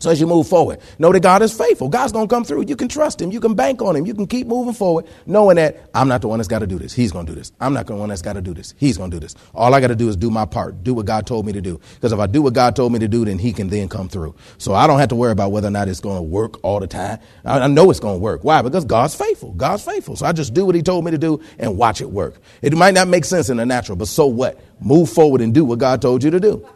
So 0.00 0.10
as 0.10 0.18
you 0.18 0.26
move 0.26 0.48
forward, 0.48 0.80
know 0.98 1.12
that 1.12 1.20
God 1.20 1.42
is 1.42 1.56
faithful. 1.56 1.88
God's 1.88 2.12
going 2.12 2.26
to 2.26 2.34
come 2.34 2.42
through. 2.42 2.64
You 2.66 2.74
can 2.74 2.88
trust 2.88 3.20
him. 3.20 3.30
You 3.30 3.38
can 3.38 3.54
bank 3.54 3.82
on 3.82 3.94
him. 3.94 4.06
You 4.06 4.14
can 4.14 4.26
keep 4.26 4.46
moving 4.46 4.72
forward, 4.72 5.06
knowing 5.26 5.56
that 5.56 5.90
I'm 5.94 6.08
not 6.08 6.22
the 6.22 6.28
one 6.28 6.38
that's 6.38 6.48
got 6.48 6.60
to 6.60 6.66
do 6.66 6.78
this. 6.78 6.92
He's 6.92 7.12
going 7.12 7.26
to 7.26 7.32
do 7.32 7.38
this. 7.38 7.52
I'm 7.60 7.74
not 7.74 7.86
the 7.86 7.94
one 7.94 8.08
that's 8.08 8.22
got 8.22 8.32
to 8.32 8.40
do 8.40 8.54
this. 8.54 8.74
He's 8.78 8.96
going 8.96 9.10
to 9.10 9.16
do 9.16 9.20
this. 9.20 9.34
All 9.54 9.74
I 9.74 9.80
got 9.80 9.88
to 9.88 9.94
do 9.94 10.08
is 10.08 10.16
do 10.16 10.30
my 10.30 10.46
part, 10.46 10.82
do 10.82 10.94
what 10.94 11.04
God 11.04 11.26
told 11.26 11.44
me 11.44 11.52
to 11.52 11.60
do. 11.60 11.78
Because 11.94 12.12
if 12.12 12.18
I 12.18 12.26
do 12.26 12.40
what 12.40 12.54
God 12.54 12.74
told 12.74 12.92
me 12.92 12.98
to 12.98 13.08
do, 13.08 13.26
then 13.26 13.38
he 13.38 13.52
can 13.52 13.68
then 13.68 13.88
come 13.88 14.08
through. 14.08 14.34
So 14.56 14.72
I 14.74 14.86
don't 14.86 14.98
have 14.98 15.10
to 15.10 15.16
worry 15.16 15.32
about 15.32 15.52
whether 15.52 15.68
or 15.68 15.72
not 15.72 15.86
it's 15.86 16.00
going 16.00 16.16
to 16.16 16.22
work 16.22 16.62
all 16.64 16.80
the 16.80 16.86
time. 16.86 17.18
I, 17.44 17.68
know 17.68 17.90
it's 17.90 18.00
going 18.00 18.16
to 18.16 18.22
work. 18.22 18.42
Why? 18.42 18.62
Because 18.62 18.86
God's 18.86 19.14
faithful. 19.14 19.52
God's 19.52 19.84
faithful. 19.84 20.16
So 20.16 20.24
I 20.24 20.32
just 20.32 20.54
do 20.54 20.64
what 20.64 20.74
he 20.74 20.82
told 20.82 21.04
me 21.04 21.10
to 21.10 21.18
do 21.18 21.42
and 21.58 21.76
watch 21.76 22.00
it 22.00 22.10
work. 22.10 22.40
It 22.62 22.72
might 22.74 22.94
not 22.94 23.06
make 23.06 23.26
sense 23.26 23.50
in 23.50 23.58
the 23.58 23.66
natural, 23.66 23.96
but 23.96 24.08
so 24.08 24.26
what? 24.26 24.58
Move 24.80 25.10
forward 25.10 25.42
and 25.42 25.52
do 25.52 25.64
what 25.64 25.78
God 25.78 26.00
told 26.00 26.24
you 26.24 26.30
to 26.30 26.40
do 26.40 26.66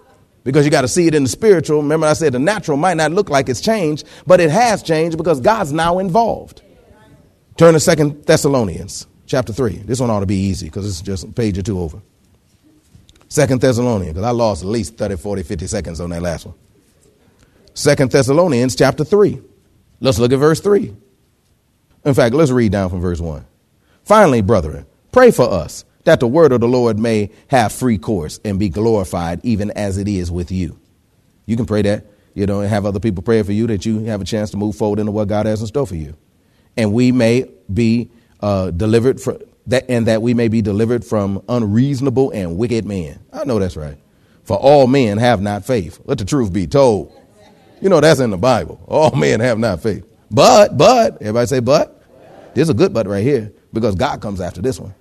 because 0.44 0.64
you 0.64 0.70
got 0.70 0.82
to 0.82 0.88
see 0.88 1.06
it 1.06 1.14
in 1.14 1.24
the 1.24 1.28
spiritual. 1.28 1.82
Remember, 1.82 2.06
I 2.06 2.12
said 2.12 2.32
the 2.32 2.38
natural 2.38 2.76
might 2.76 2.96
not 2.96 3.10
look 3.10 3.30
like 3.30 3.48
it's 3.48 3.60
changed, 3.60 4.06
but 4.26 4.40
it 4.40 4.50
has 4.50 4.82
changed 4.82 5.16
because 5.16 5.40
God's 5.40 5.72
now 5.72 5.98
involved. 5.98 6.62
Turn 7.56 7.72
to 7.74 7.80
Second 7.80 8.24
Thessalonians 8.24 9.06
chapter 9.26 9.52
3. 9.52 9.78
This 9.78 10.00
one 10.00 10.10
ought 10.10 10.20
to 10.20 10.26
be 10.26 10.36
easy 10.36 10.66
because 10.66 10.86
it's 10.86 11.00
just 11.00 11.24
a 11.24 11.28
page 11.28 11.56
or 11.58 11.62
two 11.62 11.80
over. 11.80 12.00
Second 13.28 13.60
Thessalonians, 13.60 14.14
because 14.14 14.24
I 14.24 14.30
lost 14.30 14.62
at 14.62 14.68
least 14.68 14.96
30, 14.96 15.16
40, 15.16 15.42
50 15.42 15.66
seconds 15.66 16.00
on 16.00 16.10
that 16.10 16.22
last 16.22 16.46
one. 16.46 16.54
Second 17.72 18.10
Thessalonians 18.10 18.76
chapter 18.76 19.02
3. 19.02 19.40
Let's 20.00 20.18
look 20.18 20.32
at 20.32 20.38
verse 20.38 20.60
3. 20.60 20.94
In 22.04 22.14
fact, 22.14 22.34
let's 22.34 22.50
read 22.50 22.70
down 22.70 22.90
from 22.90 23.00
verse 23.00 23.20
1. 23.20 23.44
Finally, 24.04 24.42
brethren, 24.42 24.86
pray 25.10 25.30
for 25.30 25.50
us 25.50 25.84
that 26.04 26.20
the 26.20 26.28
word 26.28 26.52
of 26.52 26.60
the 26.60 26.68
Lord 26.68 26.98
may 26.98 27.30
have 27.48 27.72
free 27.72 27.98
course 27.98 28.40
and 28.44 28.58
be 28.58 28.68
glorified 28.68 29.40
even 29.42 29.70
as 29.72 29.98
it 29.98 30.08
is 30.08 30.30
with 30.30 30.50
you. 30.50 30.78
You 31.46 31.56
can 31.56 31.66
pray 31.66 31.82
that, 31.82 32.06
you 32.34 32.46
know, 32.46 32.60
and 32.60 32.70
have 32.70 32.86
other 32.86 33.00
people 33.00 33.22
pray 33.22 33.42
for 33.42 33.52
you 33.52 33.66
that 33.68 33.84
you 33.84 34.00
have 34.04 34.20
a 34.20 34.24
chance 34.24 34.50
to 34.50 34.56
move 34.56 34.76
forward 34.76 34.98
into 34.98 35.12
what 35.12 35.28
God 35.28 35.46
has 35.46 35.60
in 35.60 35.66
store 35.66 35.86
for 35.86 35.96
you. 35.96 36.14
And 36.76 36.92
we 36.92 37.12
may 37.12 37.50
be 37.72 38.10
uh, 38.40 38.70
delivered 38.70 39.20
from 39.20 39.38
that, 39.66 39.88
and 39.88 40.06
that 40.06 40.20
we 40.20 40.34
may 40.34 40.48
be 40.48 40.60
delivered 40.60 41.04
from 41.04 41.42
unreasonable 41.48 42.30
and 42.32 42.58
wicked 42.58 42.84
men. 42.84 43.18
I 43.32 43.44
know 43.44 43.58
that's 43.58 43.76
right. 43.76 43.96
For 44.42 44.58
all 44.58 44.86
men 44.86 45.16
have 45.18 45.40
not 45.40 45.64
faith. 45.64 46.00
Let 46.04 46.18
the 46.18 46.24
truth 46.24 46.52
be 46.52 46.66
told. 46.66 47.12
You 47.80 47.88
know, 47.88 48.00
that's 48.00 48.20
in 48.20 48.30
the 48.30 48.36
Bible. 48.36 48.82
All 48.86 49.14
men 49.16 49.40
have 49.40 49.58
not 49.58 49.82
faith. 49.82 50.06
But, 50.30 50.76
but, 50.76 51.14
everybody 51.20 51.46
say, 51.46 51.60
but. 51.60 52.02
There's 52.54 52.68
a 52.68 52.74
good 52.74 52.92
but 52.92 53.06
right 53.06 53.22
here 53.22 53.52
because 53.72 53.94
God 53.94 54.20
comes 54.20 54.40
after 54.40 54.60
this 54.60 54.78
one. 54.78 54.94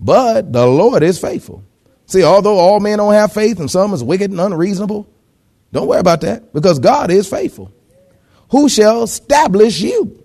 But 0.00 0.52
the 0.52 0.66
Lord 0.66 1.02
is 1.02 1.18
faithful. 1.18 1.64
See, 2.06 2.22
although 2.22 2.58
all 2.58 2.80
men 2.80 2.98
don't 2.98 3.14
have 3.14 3.32
faith 3.32 3.58
and 3.60 3.70
some 3.70 3.92
is 3.94 4.02
wicked 4.02 4.30
and 4.30 4.40
unreasonable, 4.40 5.08
don't 5.72 5.88
worry 5.88 6.00
about 6.00 6.20
that 6.20 6.52
because 6.52 6.78
God 6.78 7.10
is 7.10 7.28
faithful. 7.28 7.72
Who 8.50 8.68
shall 8.68 9.02
establish 9.02 9.80
you 9.80 10.24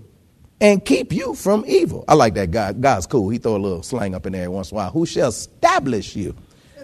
and 0.61 0.83
keep 0.83 1.13
you 1.13 1.33
from 1.33 1.63
evil? 1.67 2.05
I 2.07 2.13
like 2.15 2.35
that. 2.35 2.51
God, 2.51 2.81
God's 2.81 3.07
cool. 3.07 3.29
He 3.29 3.37
throw 3.37 3.55
a 3.55 3.57
little 3.57 3.81
slang 3.81 4.13
up 4.13 4.25
in 4.25 4.33
there 4.33 4.51
once 4.51 4.71
in 4.71 4.75
a 4.75 4.77
while. 4.77 4.91
Who 4.91 5.05
shall 5.05 5.29
establish 5.29 6.15
you 6.15 6.35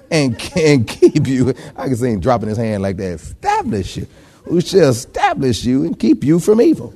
and, 0.09 0.41
and 0.55 0.87
keep 0.87 1.27
you? 1.27 1.53
I 1.75 1.87
can 1.87 1.95
see 1.95 2.11
him 2.11 2.19
dropping 2.21 2.49
his 2.49 2.57
hand 2.57 2.81
like 2.81 2.97
that. 2.97 3.13
Establish 3.13 3.97
you. 3.97 4.07
Who 4.45 4.61
shall 4.61 4.89
establish 4.89 5.63
you 5.65 5.83
and 5.83 5.99
keep 5.99 6.23
you 6.23 6.39
from 6.39 6.61
evil? 6.61 6.95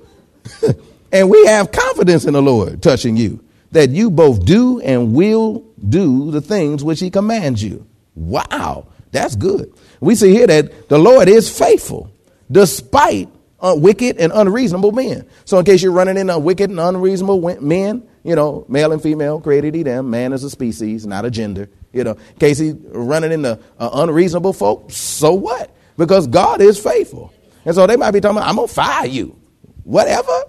and 1.11 1.29
we 1.29 1.45
have 1.45 1.71
confidence 1.71 2.25
in 2.25 2.33
the 2.33 2.41
Lord 2.41 2.81
touching 2.81 3.17
you 3.17 3.43
that 3.71 3.89
you 3.89 4.09
both 4.09 4.45
do 4.45 4.79
and 4.81 5.13
will 5.13 5.68
do 5.87 6.31
the 6.31 6.41
things 6.41 6.83
which 6.83 6.99
he 6.99 7.09
commands 7.09 7.63
you. 7.63 7.85
Wow, 8.15 8.87
that's 9.11 9.35
good. 9.35 9.73
We 9.99 10.15
see 10.15 10.31
here 10.31 10.47
that 10.47 10.89
the 10.89 10.97
Lord 10.97 11.27
is 11.29 11.55
faithful 11.55 12.11
despite 12.51 13.29
uh, 13.59 13.75
wicked 13.77 14.17
and 14.17 14.31
unreasonable 14.33 14.91
men. 14.91 15.27
So, 15.45 15.59
in 15.59 15.65
case 15.65 15.81
you're 15.83 15.91
running 15.91 16.17
into 16.17 16.37
wicked 16.39 16.69
and 16.69 16.79
unreasonable 16.79 17.41
men, 17.61 18.07
you 18.23 18.35
know, 18.35 18.65
male 18.67 18.91
and 18.91 19.01
female 19.01 19.39
created 19.41 19.75
he 19.75 19.83
them. 19.83 20.09
Man 20.09 20.33
is 20.33 20.43
a 20.43 20.49
species, 20.49 21.05
not 21.05 21.25
a 21.25 21.31
gender. 21.31 21.69
You 21.91 22.03
know, 22.03 22.11
in 22.11 22.39
case 22.39 22.57
he's 22.57 22.73
running 22.73 23.31
into 23.31 23.59
uh, 23.79 23.89
unreasonable 23.93 24.53
folk, 24.53 24.91
so 24.91 25.33
what? 25.33 25.75
Because 25.97 26.27
God 26.27 26.61
is 26.61 26.79
faithful. 26.79 27.33
And 27.65 27.75
so 27.75 27.87
they 27.87 27.97
might 27.97 28.11
be 28.11 28.21
talking 28.21 28.37
about, 28.37 28.47
I'm 28.47 28.55
going 28.55 28.67
to 28.67 28.73
fire 28.73 29.05
you. 29.05 29.35
Whatever. 29.83 30.43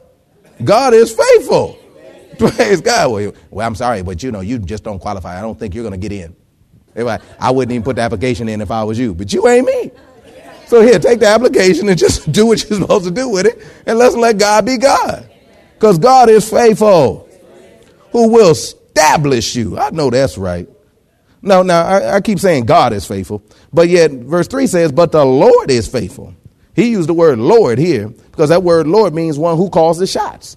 God 0.63 0.95
is 0.95 1.13
faithful. 1.13 1.79
Praise 2.41 2.81
God. 2.81 3.13
Well, 3.13 3.33
well, 3.51 3.67
I'm 3.67 3.75
sorry, 3.75 4.03
but 4.03 4.23
you 4.23 4.33
know, 4.33 4.41
you 4.41 4.59
just 4.59 4.83
don't 4.83 4.99
qualify. 4.99 5.39
I 5.39 5.43
don't 5.43 5.59
think 5.59 5.75
you're 5.75 5.85
going 5.85 6.01
to 6.01 6.09
get 6.09 6.13
in. 6.13 6.35
I 7.39 7.51
wouldn't 7.51 7.73
even 7.73 7.85
put 7.85 7.97
the 7.97 8.03
application 8.03 8.49
in 8.49 8.61
if 8.61 8.71
I 8.71 8.83
was 8.85 8.99
you, 8.99 9.15
but 9.15 9.33
you 9.33 9.47
ain't 9.47 9.67
me. 9.67 9.91
So 10.67 10.83
here, 10.83 10.99
take 10.99 11.21
the 11.21 11.27
application 11.27 11.89
and 11.89 11.99
just 11.99 12.31
do 12.33 12.47
what 12.47 12.69
you're 12.69 12.81
supposed 12.81 13.05
to 13.05 13.11
do 13.11 13.29
with 13.29 13.47
it, 13.47 13.63
and 13.87 13.99
let's 13.99 14.15
let 14.15 14.39
God 14.39 14.65
be 14.65 14.79
God. 14.79 15.29
Because 15.75 15.99
God 15.99 16.29
is 16.29 16.49
faithful, 16.49 17.29
who 18.13 18.29
will 18.29 18.51
establish 18.51 19.55
you. 19.57 19.79
I 19.79 19.91
know 19.91 20.11
that's 20.11 20.39
right. 20.39 20.69
No, 21.43 21.63
now 21.63 21.85
I, 21.85 22.17
I 22.17 22.21
keep 22.21 22.39
saying 22.39 22.67
God 22.67 22.93
is 22.93 23.07
faithful, 23.07 23.43
but 23.73 23.89
yet 23.89 24.11
verse 24.11 24.47
3 24.47 24.67
says, 24.67 24.93
But 24.93 25.13
the 25.13 25.25
Lord 25.25 25.71
is 25.71 25.89
faithful. 25.89 26.35
He 26.75 26.91
used 26.91 27.09
the 27.09 27.15
word 27.15 27.39
Lord 27.39 27.79
here 27.79 28.09
because 28.09 28.51
that 28.51 28.63
word 28.63 28.87
Lord 28.87 29.15
means 29.15 29.39
one 29.39 29.57
who 29.57 29.71
calls 29.71 29.99
the 29.99 30.07
shots. 30.07 30.57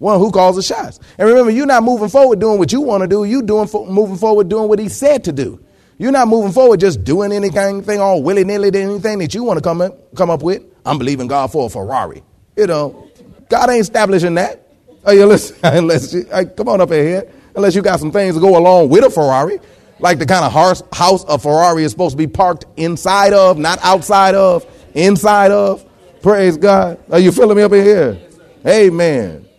One 0.00 0.18
who 0.18 0.30
calls 0.30 0.56
the 0.56 0.62
shots. 0.62 0.98
And 1.18 1.28
remember, 1.28 1.50
you're 1.50 1.66
not 1.66 1.82
moving 1.82 2.08
forward 2.08 2.40
doing 2.40 2.58
what 2.58 2.72
you 2.72 2.80
want 2.80 3.02
to 3.02 3.06
do. 3.06 3.24
You're 3.24 3.42
doing 3.42 3.68
moving 3.86 4.16
forward 4.16 4.48
doing 4.48 4.66
what 4.66 4.78
he 4.78 4.88
said 4.88 5.24
to 5.24 5.32
do. 5.32 5.62
You're 5.98 6.10
not 6.10 6.26
moving 6.26 6.52
forward 6.52 6.80
just 6.80 7.04
doing 7.04 7.32
anything 7.32 7.82
thing 7.82 8.00
all 8.00 8.22
willy 8.22 8.42
nilly, 8.42 8.68
anything 8.68 9.18
that 9.18 9.34
you 9.34 9.44
want 9.44 9.58
to 9.58 9.62
come 9.62 9.82
up, 9.82 10.14
come 10.14 10.30
up 10.30 10.42
with. 10.42 10.64
I'm 10.86 10.96
believing 10.96 11.26
God 11.26 11.52
for 11.52 11.66
a 11.66 11.68
Ferrari. 11.68 12.22
You 12.56 12.66
know, 12.66 13.10
God 13.50 13.68
ain't 13.68 13.82
establishing 13.82 14.36
that. 14.36 14.66
Oh, 15.04 15.12
you 15.12 15.26
listen, 15.26 15.58
unless 15.62 16.14
you, 16.14 16.24
come 16.24 16.68
on 16.70 16.80
up 16.80 16.90
here, 16.90 17.30
unless 17.54 17.74
you 17.74 17.82
got 17.82 18.00
some 18.00 18.10
things 18.10 18.36
to 18.36 18.40
go 18.40 18.56
along 18.56 18.88
with 18.88 19.04
a 19.04 19.10
Ferrari, 19.10 19.60
like 19.98 20.18
the 20.18 20.24
kind 20.24 20.46
of 20.46 20.52
house, 20.52 20.82
house 20.94 21.24
a 21.24 21.38
Ferrari 21.38 21.84
is 21.84 21.92
supposed 21.92 22.14
to 22.14 22.16
be 22.16 22.26
parked 22.26 22.64
inside 22.78 23.34
of, 23.34 23.58
not 23.58 23.78
outside 23.82 24.34
of, 24.34 24.64
inside 24.94 25.50
of. 25.50 25.84
Praise 26.22 26.56
God. 26.56 26.98
Are 27.12 27.18
you 27.18 27.32
feeling 27.32 27.58
me 27.58 27.62
up 27.64 27.72
in 27.72 27.84
here? 27.84 28.18
Amen. 28.66 29.49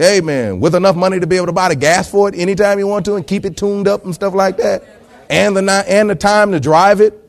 Amen. 0.00 0.60
With 0.60 0.74
enough 0.74 0.96
money 0.96 1.18
to 1.18 1.26
be 1.26 1.36
able 1.36 1.46
to 1.46 1.52
buy 1.52 1.68
the 1.68 1.76
gas 1.76 2.10
for 2.10 2.28
it 2.28 2.34
anytime 2.36 2.78
you 2.78 2.86
want 2.86 3.04
to 3.06 3.16
and 3.16 3.26
keep 3.26 3.44
it 3.44 3.56
tuned 3.56 3.88
up 3.88 4.04
and 4.04 4.14
stuff 4.14 4.34
like 4.34 4.56
that 4.58 4.84
and 5.28 5.56
the, 5.56 5.84
and 5.88 6.08
the 6.08 6.14
time 6.14 6.52
to 6.52 6.60
drive 6.60 7.00
it 7.00 7.24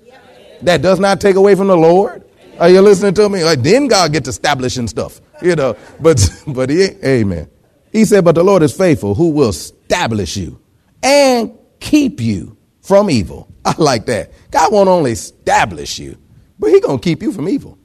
that 0.64 0.82
does 0.82 1.00
not 1.00 1.20
take 1.22 1.36
away 1.36 1.56
from 1.56 1.68
the 1.68 1.78
Lord? 1.78 2.24
Are 2.60 2.70
you 2.70 2.82
listening 2.82 3.14
to 3.16 3.30
me? 3.30 3.44
Like, 3.44 3.62
then 3.62 3.88
God 3.88 4.12
gets 4.12 4.28
establishing 4.28 4.88
stuff, 4.88 5.22
you 5.42 5.56
know. 5.56 5.78
But 6.00 6.30
but 6.48 6.70
he 6.70 6.90
amen. 7.04 7.50
He 7.92 8.06
said, 8.06 8.26
But 8.26 8.36
the 8.36 8.44
Lord 8.44 8.64
is 8.64 8.76
faithful, 8.76 9.16
who 9.16 9.30
will 9.30 9.50
establish 9.50 10.36
you 10.36 10.60
and 11.02 11.58
keep 11.80 12.20
you 12.20 12.58
from 12.82 13.10
evil. 13.10 13.52
I 13.66 13.76
like 13.78 14.06
that. 14.08 14.32
God 14.52 14.74
won't 14.74 14.90
only 14.90 15.12
establish 15.12 16.00
you, 16.00 16.18
but 16.60 16.70
He 16.72 16.82
gonna 16.82 17.00
keep 17.00 17.22
you 17.22 17.32
from 17.32 17.48
evil. 17.48 17.78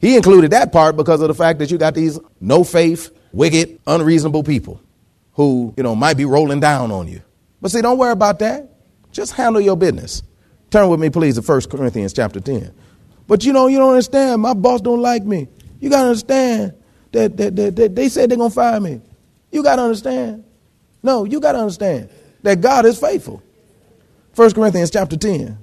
He 0.00 0.16
included 0.16 0.50
that 0.50 0.72
part 0.72 0.96
because 0.96 1.20
of 1.20 1.28
the 1.28 1.34
fact 1.34 1.60
that 1.60 1.70
you 1.70 1.78
got 1.78 1.94
these 1.94 2.18
no 2.40 2.64
faith, 2.64 3.10
wicked, 3.32 3.80
unreasonable 3.86 4.42
people 4.42 4.80
who, 5.34 5.72
you 5.76 5.82
know, 5.82 5.94
might 5.94 6.16
be 6.16 6.24
rolling 6.24 6.60
down 6.60 6.90
on 6.90 7.08
you. 7.08 7.22
But 7.60 7.70
see, 7.70 7.80
don't 7.80 7.98
worry 7.98 8.12
about 8.12 8.38
that. 8.40 8.68
Just 9.12 9.32
handle 9.32 9.60
your 9.60 9.76
business. 9.76 10.22
Turn 10.70 10.88
with 10.88 11.00
me, 11.00 11.10
please, 11.10 11.34
to 11.36 11.42
1 11.42 11.62
Corinthians 11.62 12.12
chapter 12.12 12.40
10. 12.40 12.72
But 13.26 13.44
you 13.44 13.52
know, 13.52 13.66
you 13.66 13.78
don't 13.78 13.90
understand. 13.90 14.42
My 14.42 14.54
boss 14.54 14.80
don't 14.80 15.00
like 15.00 15.22
me. 15.22 15.48
You 15.80 15.90
got 15.90 16.02
to 16.02 16.08
understand 16.08 16.74
that, 17.12 17.36
that, 17.36 17.56
that, 17.56 17.76
that 17.76 17.94
they 17.94 18.08
said 18.08 18.30
they're 18.30 18.38
going 18.38 18.50
to 18.50 18.54
fire 18.54 18.80
me. 18.80 19.00
You 19.50 19.62
got 19.62 19.76
to 19.76 19.82
understand. 19.82 20.44
No, 21.02 21.24
you 21.24 21.40
got 21.40 21.52
to 21.52 21.58
understand 21.58 22.08
that 22.42 22.60
God 22.60 22.86
is 22.86 22.98
faithful. 22.98 23.42
1 24.34 24.52
Corinthians 24.52 24.90
chapter 24.90 25.16
10. 25.16 25.58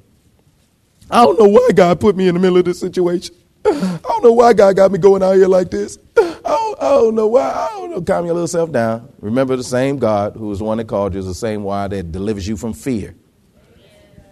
I 1.09 1.25
don't 1.25 1.39
know 1.39 1.47
why 1.47 1.69
God 1.73 1.99
put 1.99 2.15
me 2.15 2.27
in 2.27 2.35
the 2.35 2.39
middle 2.39 2.57
of 2.57 2.65
this 2.65 2.79
situation. 2.79 3.35
I 3.65 3.99
don't 4.03 4.23
know 4.23 4.33
why 4.33 4.53
God 4.53 4.75
got 4.75 4.91
me 4.91 4.99
going 4.99 5.23
out 5.23 5.33
here 5.33 5.47
like 5.47 5.71
this. 5.71 5.97
Don't 6.79 7.15
know 7.15 7.27
why. 7.27 7.69
Calm 8.05 8.25
your 8.25 8.33
little 8.33 8.47
self 8.47 8.71
down. 8.71 9.11
Remember 9.19 9.55
the 9.55 9.63
same 9.63 9.97
God 9.97 10.35
who 10.35 10.51
is 10.51 10.59
the 10.59 10.65
one 10.65 10.77
that 10.77 10.87
called 10.87 11.13
you 11.13 11.19
is 11.19 11.25
the 11.25 11.33
same 11.33 11.63
one 11.63 11.89
that 11.89 12.11
delivers 12.11 12.47
you 12.47 12.55
from 12.55 12.73
fear. 12.73 13.15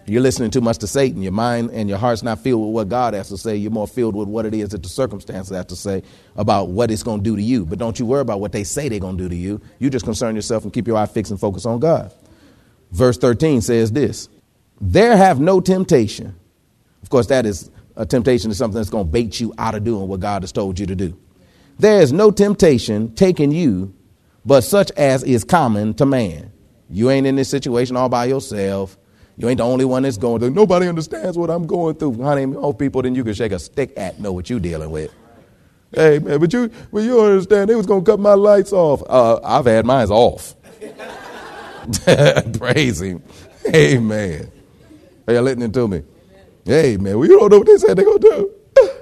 You're 0.06 0.22
listening 0.22 0.50
too 0.50 0.60
much 0.62 0.78
to 0.78 0.86
Satan. 0.86 1.20
Your 1.22 1.32
mind 1.32 1.70
and 1.72 1.88
your 1.88 1.98
heart's 1.98 2.22
not 2.22 2.38
filled 2.38 2.64
with 2.64 2.74
what 2.74 2.88
God 2.88 3.12
has 3.14 3.28
to 3.28 3.36
say. 3.36 3.56
You're 3.56 3.70
more 3.70 3.86
filled 3.86 4.14
with 4.14 4.28
what 4.28 4.46
it 4.46 4.54
is 4.54 4.70
that 4.70 4.82
the 4.82 4.88
circumstances 4.88 5.54
have 5.54 5.66
to 5.66 5.76
say 5.76 6.02
about 6.36 6.68
what 6.68 6.90
it's 6.90 7.02
going 7.02 7.18
to 7.18 7.24
do 7.24 7.36
to 7.36 7.42
you. 7.42 7.66
But 7.66 7.78
don't 7.78 7.98
you 7.98 8.06
worry 8.06 8.22
about 8.22 8.40
what 8.40 8.52
they 8.52 8.64
say 8.64 8.88
they're 8.88 9.00
going 9.00 9.18
to 9.18 9.24
do 9.24 9.28
to 9.28 9.36
you. 9.36 9.60
You 9.78 9.90
just 9.90 10.06
concern 10.06 10.34
yourself 10.34 10.64
and 10.64 10.72
keep 10.72 10.86
your 10.86 10.96
eye 10.96 11.06
fixed 11.06 11.30
and 11.30 11.38
focus 11.38 11.66
on 11.66 11.78
God. 11.80 12.12
Verse 12.90 13.18
13 13.18 13.60
says 13.60 13.92
this 13.92 14.30
There 14.80 15.16
have 15.16 15.40
no 15.40 15.60
temptation. 15.60 16.34
Of 17.02 17.10
course, 17.10 17.26
that 17.26 17.44
is 17.44 17.70
a 17.96 18.06
temptation 18.06 18.50
is 18.50 18.56
something 18.56 18.76
that's 18.76 18.90
going 18.90 19.06
to 19.06 19.10
bait 19.10 19.40
you 19.40 19.52
out 19.58 19.74
of 19.74 19.84
doing 19.84 20.08
what 20.08 20.20
God 20.20 20.42
has 20.42 20.52
told 20.52 20.78
you 20.78 20.86
to 20.86 20.96
do. 20.96 21.18
There 21.78 22.00
is 22.00 22.12
no 22.12 22.30
temptation 22.30 23.14
taking 23.14 23.52
you, 23.52 23.94
but 24.44 24.62
such 24.62 24.90
as 24.92 25.22
is 25.22 25.44
common 25.44 25.94
to 25.94 26.06
man. 26.06 26.52
You 26.90 27.10
ain't 27.10 27.26
in 27.26 27.36
this 27.36 27.48
situation 27.48 27.96
all 27.96 28.08
by 28.08 28.24
yourself. 28.24 28.96
You 29.36 29.48
ain't 29.48 29.58
the 29.58 29.64
only 29.64 29.84
one 29.84 30.02
that's 30.02 30.16
going 30.16 30.40
through. 30.40 30.50
Nobody 30.50 30.88
understands 30.88 31.38
what 31.38 31.50
I'm 31.50 31.66
going 31.66 31.94
through. 31.94 32.20
Honey, 32.20 32.46
more 32.46 32.74
people 32.74 33.02
than 33.02 33.14
you 33.14 33.22
can 33.22 33.34
shake 33.34 33.52
a 33.52 33.58
stick 33.60 33.92
at 33.96 34.18
know 34.18 34.32
what 34.32 34.50
you're 34.50 34.58
dealing 34.58 34.90
with. 34.90 35.12
Hey, 35.92 36.18
man, 36.18 36.40
but 36.40 36.52
you, 36.52 36.70
but 36.92 37.02
you 37.02 37.20
understand, 37.20 37.70
they 37.70 37.76
was 37.76 37.86
going 37.86 38.04
to 38.04 38.10
cut 38.10 38.18
my 38.18 38.34
lights 38.34 38.72
off. 38.72 39.02
Uh, 39.08 39.38
I've 39.44 39.66
had 39.66 39.86
mine 39.86 40.08
off. 40.08 40.54
Praise 42.58 43.00
him. 43.00 43.22
Amen. 43.72 44.50
Are 45.26 45.34
you 45.34 45.40
listening 45.40 45.72
to 45.72 45.88
me? 45.88 46.02
Hey, 46.64 46.96
man, 46.96 47.18
well, 47.18 47.28
you 47.28 47.38
don't 47.38 47.50
know 47.50 47.58
what 47.58 47.66
they 47.66 47.78
said 47.78 47.96
they're 47.96 48.04
going 48.04 48.20
to 48.20 48.28
do. 48.28 48.54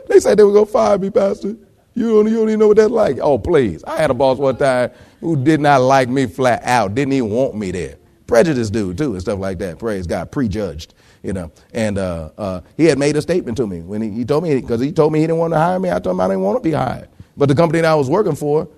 They 0.09 0.21
said 0.21 0.39
they 0.39 0.45
were 0.45 0.53
going 0.53 0.67
to 0.67 0.73
fire 0.73 0.99
me, 0.99 1.11
Pastor. 1.11 1.57
You 1.97 2.11
don't, 2.11 2.29
you 2.31 2.37
don't 2.37 2.49
even 2.51 2.61
know 2.61 2.69
what 2.69 2.77
that's 2.77 2.91
like. 2.91 3.19
Oh, 3.21 3.39
please. 3.39 3.83
I 3.85 3.97
had 3.97 4.11
a 4.11 4.15
boss 4.15 4.39
one 4.39 4.57
time 4.57 4.93
who 5.21 5.43
did 5.43 5.61
not 5.61 5.81
like 5.83 6.09
me 6.09 6.27
flat 6.27 6.63
out, 6.65 6.95
didn't 6.95 7.15
even 7.15 7.31
want 7.31 7.57
me 7.57 7.73
there 7.73 7.97
prejudice 8.27 8.71
dude 8.71 8.99
too 8.99 9.13
and 9.13 9.21
stuff 9.21 9.39
like 9.39 9.59
that. 9.59 9.79
Praise 9.79 10.07
God, 10.07 10.31
prejudged, 10.31 10.95
you 11.23 11.33
know. 11.33 11.51
And 11.73 11.99
uh, 11.99 12.31
uh, 12.37 12.61
he 12.77 12.85
had 12.85 12.99
made 12.99 13.17
a 13.17 13.23
statement 13.23 13.57
to 13.59 13.67
me 13.67 13.81
when 13.81 14.03
he, 14.03 14.11
he 14.11 14.25
told 14.25 14.45
me 14.45 14.55
because 14.61 14.81
he 14.81 14.93
told 14.93 15.13
me 15.13 15.21
he 15.21 15.27
didn't 15.27 15.39
want 15.39 15.53
to 15.53 15.59
hire 15.59 15.79
me. 15.79 15.91
I 15.91 15.99
told 15.99 16.17
him 16.17 16.21
I 16.21 16.29
didn't 16.29 16.43
want 16.43 16.63
to 16.63 16.69
be 16.69 16.73
hired. 16.75 17.09
But 17.37 17.49
the 17.49 17.55
company 17.55 17.81
that 17.83 17.91
I 17.91 17.95
was 17.95 18.09
working 18.09 18.35
for 18.35 18.69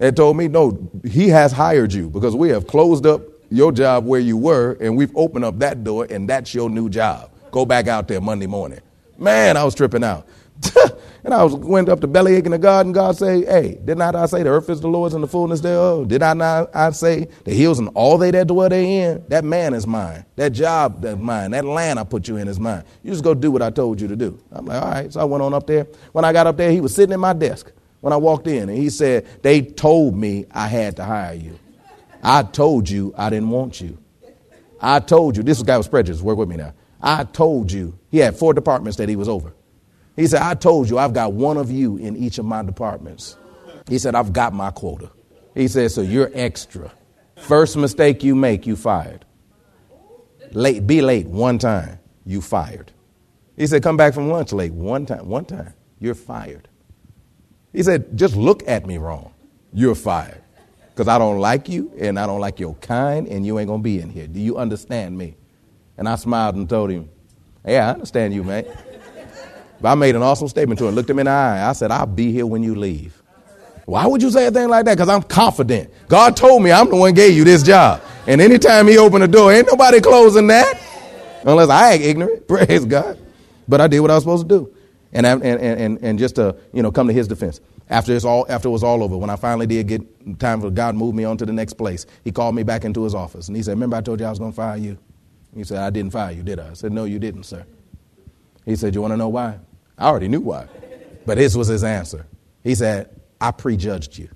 had 0.00 0.16
told 0.16 0.36
me, 0.36 0.48
no, 0.48 0.90
he 1.04 1.28
has 1.28 1.52
hired 1.52 1.92
you 1.92 2.10
because 2.10 2.34
we 2.34 2.48
have 2.50 2.66
closed 2.66 3.06
up 3.06 3.22
your 3.50 3.72
job 3.72 4.04
where 4.06 4.20
you 4.20 4.36
were 4.36 4.76
and 4.80 4.96
we've 4.96 5.14
opened 5.16 5.44
up 5.44 5.58
that 5.60 5.84
door 5.84 6.06
and 6.10 6.28
that's 6.28 6.54
your 6.54 6.70
new 6.70 6.88
job. 6.88 7.30
Go 7.52 7.64
back 7.64 7.86
out 7.86 8.08
there 8.08 8.20
Monday 8.20 8.46
morning. 8.46 8.80
Man, 9.18 9.56
I 9.56 9.64
was 9.64 9.74
tripping 9.74 10.02
out. 10.02 10.26
And 11.24 11.32
I 11.32 11.42
was 11.42 11.54
went 11.54 11.88
up 11.88 12.00
to 12.02 12.06
belly 12.06 12.34
aching 12.36 12.52
to 12.52 12.58
God, 12.58 12.84
and 12.84 12.94
God 12.94 13.16
say, 13.16 13.46
Hey, 13.46 13.80
did 13.82 13.96
not 13.96 14.14
I 14.14 14.26
say 14.26 14.42
the 14.42 14.50
earth 14.50 14.68
is 14.68 14.82
the 14.82 14.88
Lord's 14.88 15.14
and 15.14 15.24
the 15.24 15.26
fullness 15.26 15.60
thereof? 15.62 16.06
Did 16.08 16.22
I 16.22 16.34
not 16.34 16.76
I 16.76 16.90
say 16.90 17.28
the 17.44 17.54
hills 17.54 17.78
and 17.78 17.88
all 17.94 18.18
they 18.18 18.30
that 18.32 18.46
dwell 18.46 18.68
therein? 18.68 19.24
That 19.28 19.42
man 19.42 19.72
is 19.72 19.86
mine. 19.86 20.26
That 20.36 20.50
job 20.50 21.02
is 21.02 21.16
mine. 21.16 21.52
That 21.52 21.64
land 21.64 21.98
I 21.98 22.04
put 22.04 22.28
you 22.28 22.36
in 22.36 22.46
is 22.46 22.60
mine. 22.60 22.84
You 23.02 23.10
just 23.10 23.24
go 23.24 23.32
do 23.32 23.50
what 23.50 23.62
I 23.62 23.70
told 23.70 24.02
you 24.02 24.08
to 24.08 24.16
do. 24.16 24.38
I'm 24.52 24.66
like, 24.66 24.82
all 24.82 24.90
right. 24.90 25.10
So 25.10 25.20
I 25.20 25.24
went 25.24 25.42
on 25.42 25.54
up 25.54 25.66
there. 25.66 25.86
When 26.12 26.26
I 26.26 26.34
got 26.34 26.46
up 26.46 26.58
there, 26.58 26.70
he 26.70 26.82
was 26.82 26.94
sitting 26.94 27.14
at 27.14 27.18
my 27.18 27.32
desk 27.32 27.72
when 28.02 28.12
I 28.12 28.18
walked 28.18 28.46
in, 28.46 28.68
and 28.68 28.76
he 28.76 28.90
said, 28.90 29.26
They 29.40 29.62
told 29.62 30.14
me 30.14 30.44
I 30.50 30.68
had 30.68 30.96
to 30.96 31.04
hire 31.04 31.32
you. 31.32 31.58
I 32.22 32.42
told 32.42 32.90
you 32.90 33.14
I 33.16 33.30
didn't 33.30 33.48
want 33.48 33.80
you. 33.80 33.96
I 34.78 35.00
told 35.00 35.38
you, 35.38 35.42
this 35.42 35.62
guy 35.62 35.78
was 35.78 35.88
prejudiced, 35.88 36.22
work 36.22 36.36
with 36.36 36.50
me 36.50 36.56
now. 36.56 36.74
I 37.00 37.24
told 37.24 37.72
you, 37.72 37.98
he 38.10 38.18
had 38.18 38.36
four 38.36 38.52
departments 38.52 38.98
that 38.98 39.08
he 39.08 39.16
was 39.16 39.30
over. 39.30 39.54
He 40.16 40.26
said, 40.26 40.42
I 40.42 40.54
told 40.54 40.88
you 40.88 40.98
I've 40.98 41.12
got 41.12 41.32
one 41.32 41.56
of 41.56 41.70
you 41.70 41.96
in 41.96 42.16
each 42.16 42.38
of 42.38 42.44
my 42.44 42.62
departments. 42.62 43.36
He 43.88 43.98
said, 43.98 44.14
I've 44.14 44.32
got 44.32 44.52
my 44.52 44.70
quota. 44.70 45.10
He 45.54 45.68
said, 45.68 45.90
so 45.90 46.00
you're 46.00 46.30
extra. 46.34 46.92
First 47.36 47.76
mistake 47.76 48.22
you 48.22 48.34
make, 48.34 48.66
you 48.66 48.76
fired. 48.76 49.24
Late, 50.52 50.86
be 50.86 51.00
late 51.00 51.26
one 51.26 51.58
time, 51.58 51.98
you 52.24 52.40
fired. 52.40 52.92
He 53.56 53.66
said, 53.66 53.82
come 53.82 53.96
back 53.96 54.14
from 54.14 54.30
lunch 54.30 54.52
late 54.52 54.72
one 54.72 55.06
time, 55.06 55.28
one 55.28 55.44
time, 55.44 55.74
you're 55.98 56.14
fired. 56.14 56.68
He 57.72 57.82
said, 57.82 58.16
just 58.16 58.36
look 58.36 58.62
at 58.68 58.86
me 58.86 58.98
wrong, 58.98 59.34
you're 59.72 59.94
fired. 59.94 60.40
Because 60.90 61.08
I 61.08 61.18
don't 61.18 61.40
like 61.40 61.68
you 61.68 61.92
and 61.98 62.20
I 62.20 62.26
don't 62.26 62.40
like 62.40 62.60
your 62.60 62.74
kind 62.76 63.26
and 63.26 63.44
you 63.44 63.58
ain't 63.58 63.68
to 63.68 63.78
be 63.78 63.98
in 64.00 64.10
here. 64.10 64.28
Do 64.28 64.38
you 64.38 64.58
understand 64.58 65.18
me? 65.18 65.36
And 65.98 66.08
I 66.08 66.14
smiled 66.14 66.54
and 66.54 66.68
told 66.68 66.90
him, 66.90 67.08
yeah, 67.66 67.88
I 67.88 67.90
understand 67.94 68.32
you, 68.32 68.44
man. 68.44 68.64
But 69.80 69.92
I 69.92 69.94
made 69.94 70.14
an 70.16 70.22
awesome 70.22 70.48
statement 70.48 70.78
to 70.78 70.86
him, 70.86 70.94
looked 70.94 71.10
him 71.10 71.18
in 71.18 71.26
the 71.26 71.30
eye. 71.32 71.68
I 71.68 71.72
said, 71.72 71.90
I'll 71.90 72.06
be 72.06 72.32
here 72.32 72.46
when 72.46 72.62
you 72.62 72.74
leave. 72.74 73.20
Why 73.86 74.06
would 74.06 74.22
you 74.22 74.30
say 74.30 74.46
a 74.46 74.50
thing 74.50 74.68
like 74.68 74.86
that? 74.86 74.94
Because 74.96 75.08
I'm 75.08 75.22
confident. 75.22 75.90
God 76.08 76.36
told 76.36 76.62
me 76.62 76.72
I'm 76.72 76.88
the 76.88 76.96
one 76.96 77.12
gave 77.12 77.36
you 77.36 77.44
this 77.44 77.62
job. 77.62 78.00
And 78.26 78.40
anytime 78.40 78.88
he 78.88 78.96
opened 78.96 79.22
the 79.22 79.28
door, 79.28 79.52
ain't 79.52 79.66
nobody 79.66 80.00
closing 80.00 80.46
that. 80.46 80.80
Unless 81.44 81.68
I 81.68 81.94
act 81.94 82.02
ignorant. 82.02 82.48
Praise 82.48 82.84
God. 82.86 83.18
But 83.68 83.80
I 83.80 83.88
did 83.88 84.00
what 84.00 84.10
I 84.10 84.14
was 84.14 84.22
supposed 84.22 84.48
to 84.48 84.58
do. 84.58 84.74
And, 85.12 85.26
and, 85.26 85.44
and, 85.44 85.98
and 86.02 86.18
just 86.18 86.36
to, 86.36 86.56
you 86.72 86.82
know, 86.82 86.90
come 86.90 87.06
to 87.06 87.12
his 87.12 87.28
defense. 87.28 87.60
After, 87.90 88.14
it's 88.16 88.24
all, 88.24 88.46
after 88.48 88.68
it 88.68 88.72
was 88.72 88.82
all 88.82 89.02
over, 89.02 89.16
when 89.16 89.28
I 89.28 89.36
finally 89.36 89.66
did 89.66 89.86
get 89.86 90.40
time 90.40 90.62
for 90.62 90.70
God 90.70 90.94
moved 90.94 91.14
me 91.14 91.24
on 91.24 91.36
to 91.36 91.46
the 91.46 91.52
next 91.52 91.74
place, 91.74 92.06
he 92.24 92.32
called 92.32 92.54
me 92.54 92.62
back 92.62 92.84
into 92.84 93.04
his 93.04 93.14
office. 93.14 93.48
And 93.48 93.56
he 93.56 93.62
said, 93.62 93.72
remember 93.72 93.96
I 93.96 94.00
told 94.00 94.18
you 94.20 94.26
I 94.26 94.30
was 94.30 94.38
going 94.38 94.52
to 94.52 94.56
fire 94.56 94.78
you? 94.78 94.96
He 95.54 95.62
said, 95.62 95.78
I 95.78 95.90
didn't 95.90 96.12
fire 96.12 96.32
you, 96.32 96.42
did 96.42 96.58
I? 96.58 96.70
I 96.70 96.72
said, 96.72 96.92
no, 96.92 97.04
you 97.04 97.18
didn't, 97.18 97.44
sir. 97.44 97.64
He 98.64 98.76
said, 98.76 98.94
you 98.94 99.00
want 99.00 99.12
to 99.12 99.16
know 99.16 99.28
why? 99.28 99.58
I 99.98 100.06
already 100.06 100.28
knew 100.28 100.40
why. 100.40 100.66
But 101.26 101.38
this 101.38 101.54
was 101.54 101.68
his 101.68 101.84
answer. 101.84 102.26
He 102.62 102.74
said, 102.74 103.08
I 103.40 103.50
prejudged 103.50 104.18
you. 104.18 104.28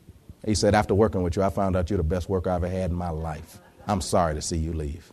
He 0.44 0.54
said, 0.54 0.74
after 0.74 0.94
working 0.94 1.22
with 1.22 1.36
you, 1.36 1.42
I 1.42 1.50
found 1.50 1.76
out 1.76 1.90
you're 1.90 1.96
the 1.96 2.02
best 2.02 2.28
worker 2.28 2.50
I 2.50 2.56
ever 2.56 2.68
had 2.68 2.90
in 2.90 2.96
my 2.96 3.10
life. 3.10 3.58
I'm 3.86 4.00
sorry 4.00 4.34
to 4.34 4.42
see 4.42 4.56
you 4.56 4.72
leave. 4.72 5.12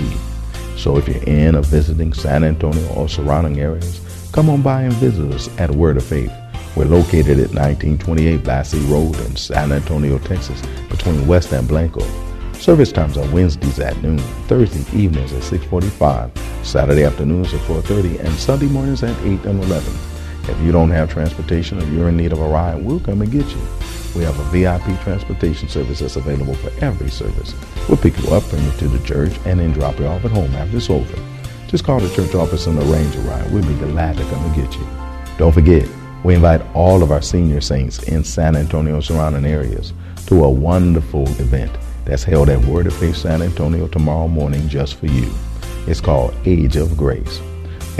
So 0.79 0.97
if 0.97 1.09
you're 1.09 1.23
in 1.25 1.57
or 1.57 1.63
visiting 1.63 2.13
San 2.13 2.45
Antonio 2.45 2.87
or 2.95 3.09
surrounding 3.09 3.61
areas, 3.61 4.01
come 4.33 4.49
on 4.49 4.63
by 4.63 4.83
and 4.83 4.93
visit 4.95 5.33
us 5.33 5.49
at 5.59 5.71
Word 5.73 5.97
of 5.97 6.05
Faith. 6.05 6.33
We're 6.77 6.85
located 6.85 7.41
at 7.41 7.53
1928 7.53 8.45
Basse 8.45 8.77
Road 8.77 9.19
in 9.21 9.35
San 9.35 9.73
Antonio, 9.73 10.19
Texas, 10.19 10.63
between 10.89 11.27
West 11.27 11.53
and 11.53 11.67
Blanco. 11.67 12.07
Service 12.53 12.93
times 12.93 13.17
are 13.17 13.29
Wednesdays 13.33 13.81
at 13.81 14.01
noon, 14.01 14.19
Thursday 14.47 14.85
evenings 14.97 15.33
at 15.33 15.43
6:45, 15.43 16.31
Saturday 16.63 17.05
afternoons 17.05 17.53
at 17.53 17.61
4:30, 17.63 18.19
and 18.21 18.33
Sunday 18.35 18.67
mornings 18.67 19.03
at 19.03 19.19
8 19.25 19.45
and 19.47 19.65
11. 19.65 19.93
If 20.49 20.61
you 20.61 20.73
don't 20.73 20.91
have 20.91 21.11
transportation 21.11 21.81
or 21.81 21.87
you're 21.87 22.09
in 22.09 22.17
need 22.17 22.33
of 22.33 22.41
a 22.41 22.49
ride, 22.49 22.83
we'll 22.83 23.01
come 23.01 23.23
and 23.23 23.31
get 23.31 23.47
you. 23.49 23.61
We 24.17 24.25
have 24.25 24.39
a 24.39 24.45
VIP 24.45 25.01
transportation 25.03 25.69
service 25.69 26.01
that's 26.01 26.17
available 26.17 26.55
for 26.55 26.73
every 26.85 27.11
service. 27.11 27.55
We'll 27.89 27.99
pick 27.99 28.19
you 28.19 28.29
up, 28.31 28.49
bring 28.51 28.65
you 28.65 28.73
to 28.73 28.89
the 28.89 29.05
church, 29.07 29.33
and 29.45 29.61
then 29.61 29.73
drop 29.73 29.99
you 29.99 30.07
off 30.07 30.25
at 30.25 30.33
home 30.33 30.53
after 30.57 30.77
it's 30.77 30.91
over. 30.91 31.19
Just 31.69 31.85
call 31.85 32.01
the 32.01 32.13
church 32.15 32.35
office 32.35 32.67
and 32.67 32.79
arrange 32.79 33.15
a 33.15 33.21
ride. 33.21 33.53
We'll 33.53 33.67
be 33.67 33.75
glad 33.75 34.17
to 34.17 34.25
come 34.25 34.45
and 34.45 34.55
get 34.57 34.75
you. 34.75 34.87
Don't 35.39 35.53
forget, 35.53 35.89
we 36.25 36.35
invite 36.35 36.63
all 36.75 37.03
of 37.03 37.13
our 37.13 37.23
senior 37.23 37.61
saints 37.61 38.03
in 38.03 38.25
San 38.25 38.57
Antonio 38.57 39.01
surrounding 39.01 39.45
areas 39.45 39.93
to 40.27 40.45
a 40.45 40.51
wonderful 40.51 41.29
event 41.41 41.73
that's 42.05 42.25
held 42.25 42.49
at 42.49 42.65
Word 42.65 42.89
of 42.89 42.95
Faith 42.95 43.17
San 43.17 43.43
Antonio 43.43 43.87
tomorrow 43.87 44.27
morning 44.27 44.69
just 44.69 44.97
for 44.97 45.07
you. 45.07 45.33
It's 45.87 46.01
called 46.01 46.35
Age 46.45 46.77
of 46.77 46.97
Grace. 46.97 47.41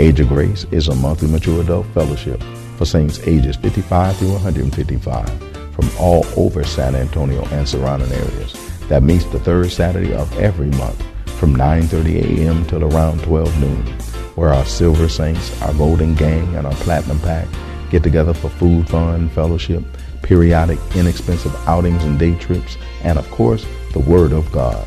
Age 0.01 0.19
of 0.19 0.29
Grace 0.29 0.65
is 0.71 0.87
a 0.87 0.95
monthly 0.95 1.29
mature 1.29 1.61
adult 1.61 1.85
fellowship 1.93 2.41
for 2.75 2.85
saints 2.85 3.19
ages 3.27 3.55
55 3.57 4.17
through 4.17 4.31
155 4.31 5.29
from 5.75 5.87
all 5.99 6.25
over 6.35 6.63
San 6.63 6.95
Antonio 6.95 7.45
and 7.49 7.69
surrounding 7.69 8.11
areas. 8.11 8.57
That 8.87 9.03
meets 9.03 9.25
the 9.25 9.39
third 9.39 9.69
Saturday 9.69 10.11
of 10.15 10.39
every 10.39 10.71
month 10.71 10.99
from 11.37 11.55
9.30 11.55 12.39
a.m. 12.39 12.65
till 12.65 12.83
around 12.83 13.21
12 13.21 13.61
noon, 13.61 13.85
where 14.33 14.51
our 14.51 14.65
silver 14.65 15.07
saints, 15.07 15.61
our 15.61 15.73
golden 15.75 16.15
gang, 16.15 16.55
and 16.55 16.65
our 16.65 16.73
platinum 16.77 17.19
pack 17.19 17.47
get 17.91 18.01
together 18.01 18.33
for 18.33 18.49
food, 18.49 18.89
fun, 18.89 19.29
fellowship, 19.29 19.83
periodic, 20.23 20.79
inexpensive 20.95 21.55
outings 21.67 22.03
and 22.05 22.17
day 22.17 22.33
trips, 22.39 22.75
and 23.03 23.19
of 23.19 23.29
course, 23.29 23.67
the 23.93 23.99
Word 23.99 24.31
of 24.31 24.51
God. 24.51 24.83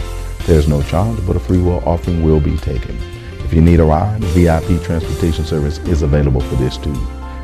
There's 0.47 0.67
no 0.67 0.83
charge, 0.83 1.25
but 1.25 1.37
a 1.37 1.41
free 1.41 1.63
will 1.63 1.89
offering 1.89 2.25
will 2.25 2.41
be 2.41 2.57
taken. 2.57 3.14
If 3.45 3.53
you 3.53 3.61
need 3.61 3.81
a 3.81 3.85
ride, 3.85 4.23
VIP 4.25 4.83
transportation 4.83 5.45
service 5.45 5.79
is 5.81 6.03
available 6.03 6.41
for 6.41 6.57
this 6.57 6.77
too. 6.77 6.97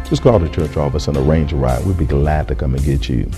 Just 0.04 0.22
call 0.22 0.38
the 0.38 0.48
church 0.48 0.76
office 0.76 1.08
and 1.08 1.16
arrange 1.16 1.52
a 1.52 1.56
ride. 1.56 1.84
We'd 1.86 1.98
be 1.98 2.06
glad 2.06 2.48
to 2.48 2.54
come 2.54 2.74
and 2.74 2.84
get 2.84 3.08
you. 3.08 3.30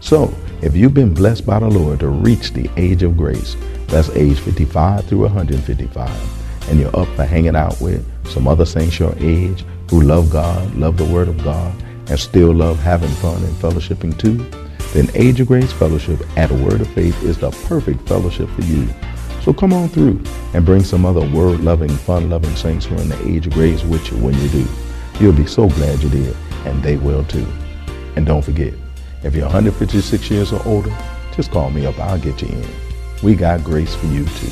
So, 0.00 0.32
if 0.62 0.76
you've 0.76 0.94
been 0.94 1.14
blessed 1.14 1.44
by 1.44 1.58
the 1.58 1.68
Lord 1.68 2.00
to 2.00 2.08
reach 2.08 2.52
the 2.52 2.70
age 2.76 3.02
of 3.02 3.16
grace, 3.16 3.56
that's 3.86 4.10
age 4.10 4.38
55 4.38 5.06
through 5.06 5.22
155, 5.22 6.68
and 6.70 6.78
you're 6.78 6.96
up 6.96 7.08
for 7.16 7.24
hanging 7.24 7.56
out 7.56 7.80
with 7.80 8.06
some 8.28 8.46
other 8.46 8.64
saints 8.64 8.98
your 8.98 9.14
age 9.18 9.64
who 9.90 10.02
love 10.02 10.30
God, 10.30 10.74
love 10.76 10.96
the 10.96 11.04
Word 11.04 11.28
of 11.28 11.42
God, 11.42 11.74
and 12.08 12.18
still 12.18 12.52
love 12.52 12.78
having 12.78 13.08
fun 13.08 13.42
and 13.42 13.54
fellowshipping 13.56 14.18
too, 14.18 14.36
then 14.92 15.08
Age 15.14 15.40
of 15.40 15.48
Grace 15.48 15.72
Fellowship 15.72 16.20
at 16.36 16.50
Word 16.50 16.80
of 16.80 16.88
Faith 16.88 17.22
is 17.22 17.38
the 17.38 17.50
perfect 17.68 18.06
fellowship 18.08 18.48
for 18.50 18.62
you. 18.62 18.88
So 19.42 19.52
come 19.52 19.72
on 19.72 19.88
through 19.88 20.20
and 20.52 20.64
bring 20.64 20.82
some 20.82 21.04
other 21.04 21.28
word 21.30 21.60
loving, 21.60 21.88
fun 21.90 22.30
loving 22.30 22.54
saints 22.56 22.86
who 22.86 22.96
are 22.96 23.00
in 23.00 23.08
the 23.08 23.28
age 23.28 23.46
of 23.46 23.52
grace 23.52 23.84
with 23.84 24.10
you 24.10 24.18
when 24.18 24.34
you 24.34 24.48
do. 24.48 24.66
You'll 25.20 25.32
be 25.32 25.46
so 25.46 25.68
glad 25.68 26.02
you 26.02 26.08
did, 26.08 26.36
and 26.64 26.82
they 26.82 26.96
will 26.96 27.24
too. 27.24 27.46
And 28.16 28.26
don't 28.26 28.44
forget, 28.44 28.74
if 29.22 29.34
you're 29.34 29.44
156 29.44 30.30
years 30.30 30.52
or 30.52 30.66
older, 30.66 30.94
just 31.36 31.50
call 31.50 31.70
me 31.70 31.86
up. 31.86 31.98
I'll 31.98 32.18
get 32.18 32.42
you 32.42 32.48
in. 32.48 32.66
We 33.22 33.34
got 33.34 33.62
grace 33.62 33.94
for 33.94 34.06
you 34.06 34.24
too. 34.24 34.50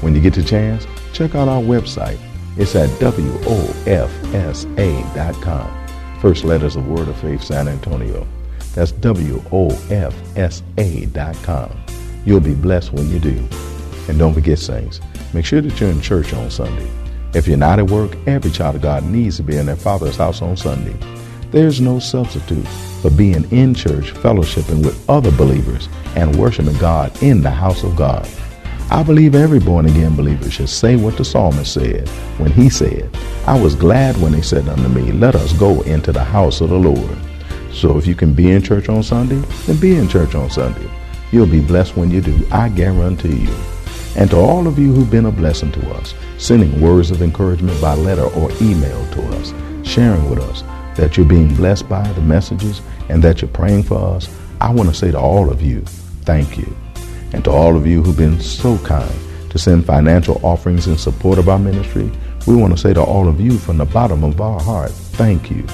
When 0.00 0.14
you 0.14 0.20
get 0.20 0.34
the 0.34 0.42
chance, 0.42 0.86
check 1.12 1.34
out 1.34 1.48
our 1.48 1.62
website. 1.62 2.18
It's 2.56 2.76
at 2.76 2.90
WOFSA.com. 3.00 3.38
First 6.20 6.44
letters 6.44 6.76
of 6.76 6.86
Word 6.86 7.08
of 7.08 7.16
Faith 7.16 7.42
San 7.42 7.66
Antonio. 7.66 8.26
That's 8.74 8.92
WOFSA.com. 8.92 10.10
You'll 12.24 12.40
be 12.40 12.54
blessed 12.54 12.92
when 12.92 13.10
you 13.10 13.18
do. 13.18 13.48
And 14.08 14.18
don't 14.18 14.34
forget, 14.34 14.58
saints, 14.58 15.00
make 15.32 15.44
sure 15.44 15.60
that 15.60 15.80
you're 15.80 15.90
in 15.90 16.00
church 16.00 16.32
on 16.34 16.50
Sunday. 16.50 16.90
If 17.34 17.46
you're 17.46 17.56
not 17.56 17.78
at 17.78 17.90
work, 17.90 18.16
every 18.26 18.50
child 18.50 18.76
of 18.76 18.82
God 18.82 19.04
needs 19.04 19.38
to 19.38 19.42
be 19.42 19.56
in 19.56 19.66
their 19.66 19.76
father's 19.76 20.16
house 20.16 20.42
on 20.42 20.56
Sunday. 20.56 20.96
There's 21.50 21.80
no 21.80 21.98
substitute 21.98 22.66
for 23.00 23.10
being 23.10 23.50
in 23.50 23.74
church, 23.74 24.12
fellowshipping 24.14 24.84
with 24.84 25.08
other 25.08 25.30
believers, 25.32 25.88
and 26.14 26.36
worshiping 26.36 26.76
God 26.78 27.22
in 27.22 27.42
the 27.42 27.50
house 27.50 27.84
of 27.84 27.96
God. 27.96 28.28
I 28.90 29.02
believe 29.02 29.34
every 29.34 29.58
born 29.58 29.86
again 29.86 30.14
believer 30.14 30.50
should 30.50 30.68
say 30.68 30.96
what 30.96 31.16
the 31.16 31.24
psalmist 31.24 31.72
said 31.72 32.08
when 32.38 32.52
he 32.52 32.68
said, 32.68 33.08
I 33.46 33.58
was 33.58 33.74
glad 33.74 34.18
when 34.18 34.32
they 34.32 34.42
said 34.42 34.68
unto 34.68 34.88
me, 34.88 35.12
Let 35.12 35.34
us 35.34 35.54
go 35.54 35.80
into 35.82 36.12
the 36.12 36.22
house 36.22 36.60
of 36.60 36.68
the 36.68 36.78
Lord. 36.78 37.18
So 37.72 37.96
if 37.96 38.06
you 38.06 38.14
can 38.14 38.34
be 38.34 38.50
in 38.50 38.62
church 38.62 38.90
on 38.90 39.02
Sunday, 39.02 39.40
then 39.66 39.78
be 39.78 39.96
in 39.96 40.08
church 40.08 40.34
on 40.34 40.50
Sunday. 40.50 40.90
You'll 41.30 41.46
be 41.46 41.60
blessed 41.60 41.96
when 41.96 42.10
you 42.10 42.20
do, 42.20 42.46
I 42.50 42.68
guarantee 42.68 43.44
you. 43.44 43.54
And 44.16 44.30
to 44.30 44.36
all 44.36 44.66
of 44.66 44.78
you 44.78 44.92
who've 44.92 45.10
been 45.10 45.26
a 45.26 45.32
blessing 45.32 45.72
to 45.72 45.94
us, 45.94 46.14
sending 46.38 46.80
words 46.80 47.10
of 47.10 47.22
encouragement 47.22 47.80
by 47.80 47.94
letter 47.94 48.24
or 48.24 48.50
email 48.60 49.06
to 49.12 49.22
us, 49.36 49.54
sharing 49.86 50.28
with 50.28 50.40
us 50.40 50.62
that 50.96 51.16
you're 51.16 51.26
being 51.26 51.54
blessed 51.54 51.88
by 51.88 52.06
the 52.12 52.20
messages 52.20 52.82
and 53.08 53.22
that 53.24 53.40
you're 53.40 53.50
praying 53.50 53.84
for 53.84 53.96
us, 53.96 54.28
I 54.60 54.70
want 54.70 54.88
to 54.88 54.94
say 54.94 55.10
to 55.10 55.18
all 55.18 55.50
of 55.50 55.62
you, 55.62 55.80
thank 56.22 56.58
you. 56.58 56.76
And 57.32 57.42
to 57.44 57.50
all 57.50 57.76
of 57.76 57.86
you 57.86 58.02
who've 58.02 58.16
been 58.16 58.40
so 58.40 58.76
kind 58.78 59.12
to 59.50 59.58
send 59.58 59.86
financial 59.86 60.40
offerings 60.44 60.86
in 60.86 60.98
support 60.98 61.38
of 61.38 61.48
our 61.48 61.58
ministry, 61.58 62.10
we 62.46 62.56
want 62.56 62.72
to 62.72 62.78
say 62.78 62.92
to 62.92 63.02
all 63.02 63.28
of 63.28 63.40
you 63.40 63.58
from 63.58 63.78
the 63.78 63.84
bottom 63.84 64.24
of 64.24 64.40
our 64.40 64.60
heart, 64.60 64.90
thank 64.90 65.50
you. 65.50 65.64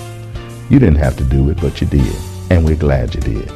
You 0.70 0.78
didn't 0.78 0.96
have 0.96 1.16
to 1.16 1.24
do 1.24 1.48
it, 1.50 1.60
but 1.60 1.80
you 1.80 1.86
did, 1.86 2.14
and 2.50 2.64
we're 2.64 2.76
glad 2.76 3.14
you 3.14 3.20
did. 3.20 3.50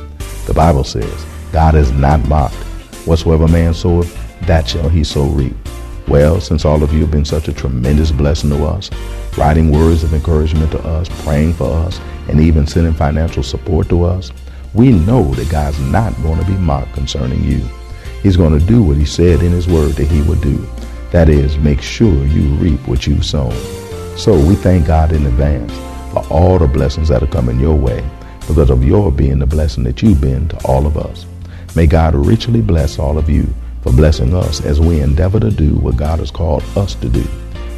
The 0.47 0.55
Bible 0.55 0.85
says, 0.85 1.27
God 1.53 1.75
is 1.75 1.93
not 1.93 2.27
mocked. 2.27 2.55
Whatsoever 3.07 3.47
man 3.47 3.75
soweth, 3.75 4.17
that 4.47 4.69
shall 4.69 4.89
he 4.89 5.05
so 5.05 5.25
reap. 5.27 5.57
Well, 6.09 6.41
since 6.41 6.65
all 6.65 6.83
of 6.83 6.93
you 6.93 7.01
have 7.01 7.11
been 7.11 7.25
such 7.25 7.49
a 7.49 7.53
tremendous 7.53 8.11
blessing 8.11 8.51
to 8.51 8.65
us, 8.65 8.91
writing 9.39 9.71
words 9.71 10.03
of 10.03 10.13
encouragement 10.13 10.73
to 10.73 10.81
us, 10.81 11.09
praying 11.25 11.55
for 11.55 11.73
us, 11.73 12.01
and 12.29 12.41
even 12.41 12.67
sending 12.67 12.93
financial 12.93 13.43
support 13.43 13.89
to 13.89 14.05
us, 14.05 14.33
we 14.75 14.91
know 14.91 15.23
that 15.35 15.51
God's 15.51 15.79
not 15.79 16.15
going 16.23 16.39
to 16.39 16.47
be 16.47 16.55
mocked 16.55 16.93
concerning 16.95 17.45
you. 17.45 17.67
He's 18.23 18.37
going 18.37 18.59
to 18.59 18.65
do 18.65 18.83
what 18.83 18.97
he 18.97 19.05
said 19.05 19.43
in 19.43 19.53
his 19.53 19.69
word 19.69 19.93
that 19.93 20.09
he 20.09 20.23
would 20.23 20.41
do. 20.41 20.67
That 21.11 21.29
is, 21.29 21.57
make 21.59 21.81
sure 21.81 22.25
you 22.27 22.49
reap 22.55 22.87
what 22.89 23.07
you've 23.07 23.25
sown. 23.25 23.53
So 24.17 24.39
we 24.39 24.55
thank 24.55 24.87
God 24.87 25.13
in 25.13 25.27
advance 25.27 25.73
for 26.13 26.27
all 26.31 26.59
the 26.59 26.67
blessings 26.67 27.09
that 27.09 27.23
are 27.23 27.27
coming 27.27 27.61
your 27.61 27.75
way 27.75 28.05
because 28.49 28.71
of 28.71 28.85
your 28.85 29.13
being 29.13 29.39
the 29.39 29.47
blessing 29.47 29.85
that 29.85 30.03
you've 30.03 30.21
been 30.21 30.49
to 30.49 30.67
all 30.67 30.87
of 30.87 30.97
us. 30.97 31.27
May 31.77 31.87
God 31.87 32.15
richly 32.15 32.61
bless 32.61 32.99
all 32.99 33.19
of 33.19 33.31
you 33.31 33.53
for 33.83 33.93
blessing 33.93 34.35
us 34.35 34.65
as 34.65 34.81
we 34.81 35.01
endeavor 35.01 35.41
to 35.41 35.51
do 35.51 35.75
what 35.77 35.97
God 35.97 36.21
has 36.21 36.31
called 36.31 36.63
us 36.77 36.95
to 36.97 37.09
do. 37.09 37.25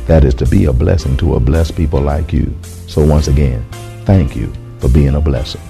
That 0.06 0.24
is 0.24 0.34
to 0.34 0.46
be 0.46 0.66
a 0.66 0.72
blessing 0.72 1.16
to 1.18 1.34
a 1.34 1.40
blessed 1.40 1.76
people 1.76 2.00
like 2.00 2.32
you. 2.32 2.54
So 2.86 3.04
once 3.04 3.28
again, 3.28 3.64
thank 4.04 4.36
you 4.36 4.52
for 4.78 4.88
being 4.88 5.14
a 5.14 5.20
blessing. 5.20 5.62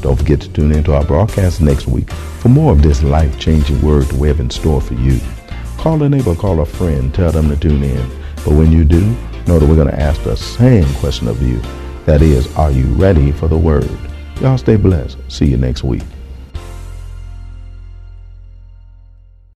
Don't 0.00 0.16
forget 0.16 0.40
to 0.42 0.48
tune 0.48 0.72
into 0.72 0.94
our 0.94 1.04
broadcast 1.04 1.60
next 1.60 1.86
week 1.86 2.10
for 2.10 2.48
more 2.48 2.72
of 2.72 2.82
this 2.82 3.02
life-changing 3.02 3.80
word 3.82 4.10
we 4.12 4.28
have 4.28 4.40
in 4.40 4.50
store 4.50 4.80
for 4.80 4.94
you. 4.94 5.20
Call 5.76 6.02
a 6.02 6.08
neighbor, 6.08 6.34
call 6.34 6.60
a 6.60 6.66
friend, 6.66 7.14
tell 7.14 7.30
them 7.30 7.48
to 7.48 7.56
tune 7.56 7.84
in. 7.84 8.08
But 8.44 8.54
when 8.54 8.72
you 8.72 8.84
do, 8.84 9.04
know 9.46 9.58
that 9.58 9.66
we're 9.66 9.76
going 9.76 9.88
to 9.88 10.00
ask 10.00 10.22
the 10.22 10.36
same 10.36 10.92
question 10.96 11.28
of 11.28 11.40
you. 11.42 11.60
That 12.04 12.22
is, 12.22 12.52
are 12.56 12.70
you 12.70 12.84
ready 12.94 13.32
for 13.32 13.48
the 13.48 13.58
word? 13.58 13.90
Y'all 14.40 14.58
stay 14.58 14.76
blessed. 14.76 15.18
See 15.28 15.46
you 15.46 15.56
next 15.56 15.84
week. 15.84 16.02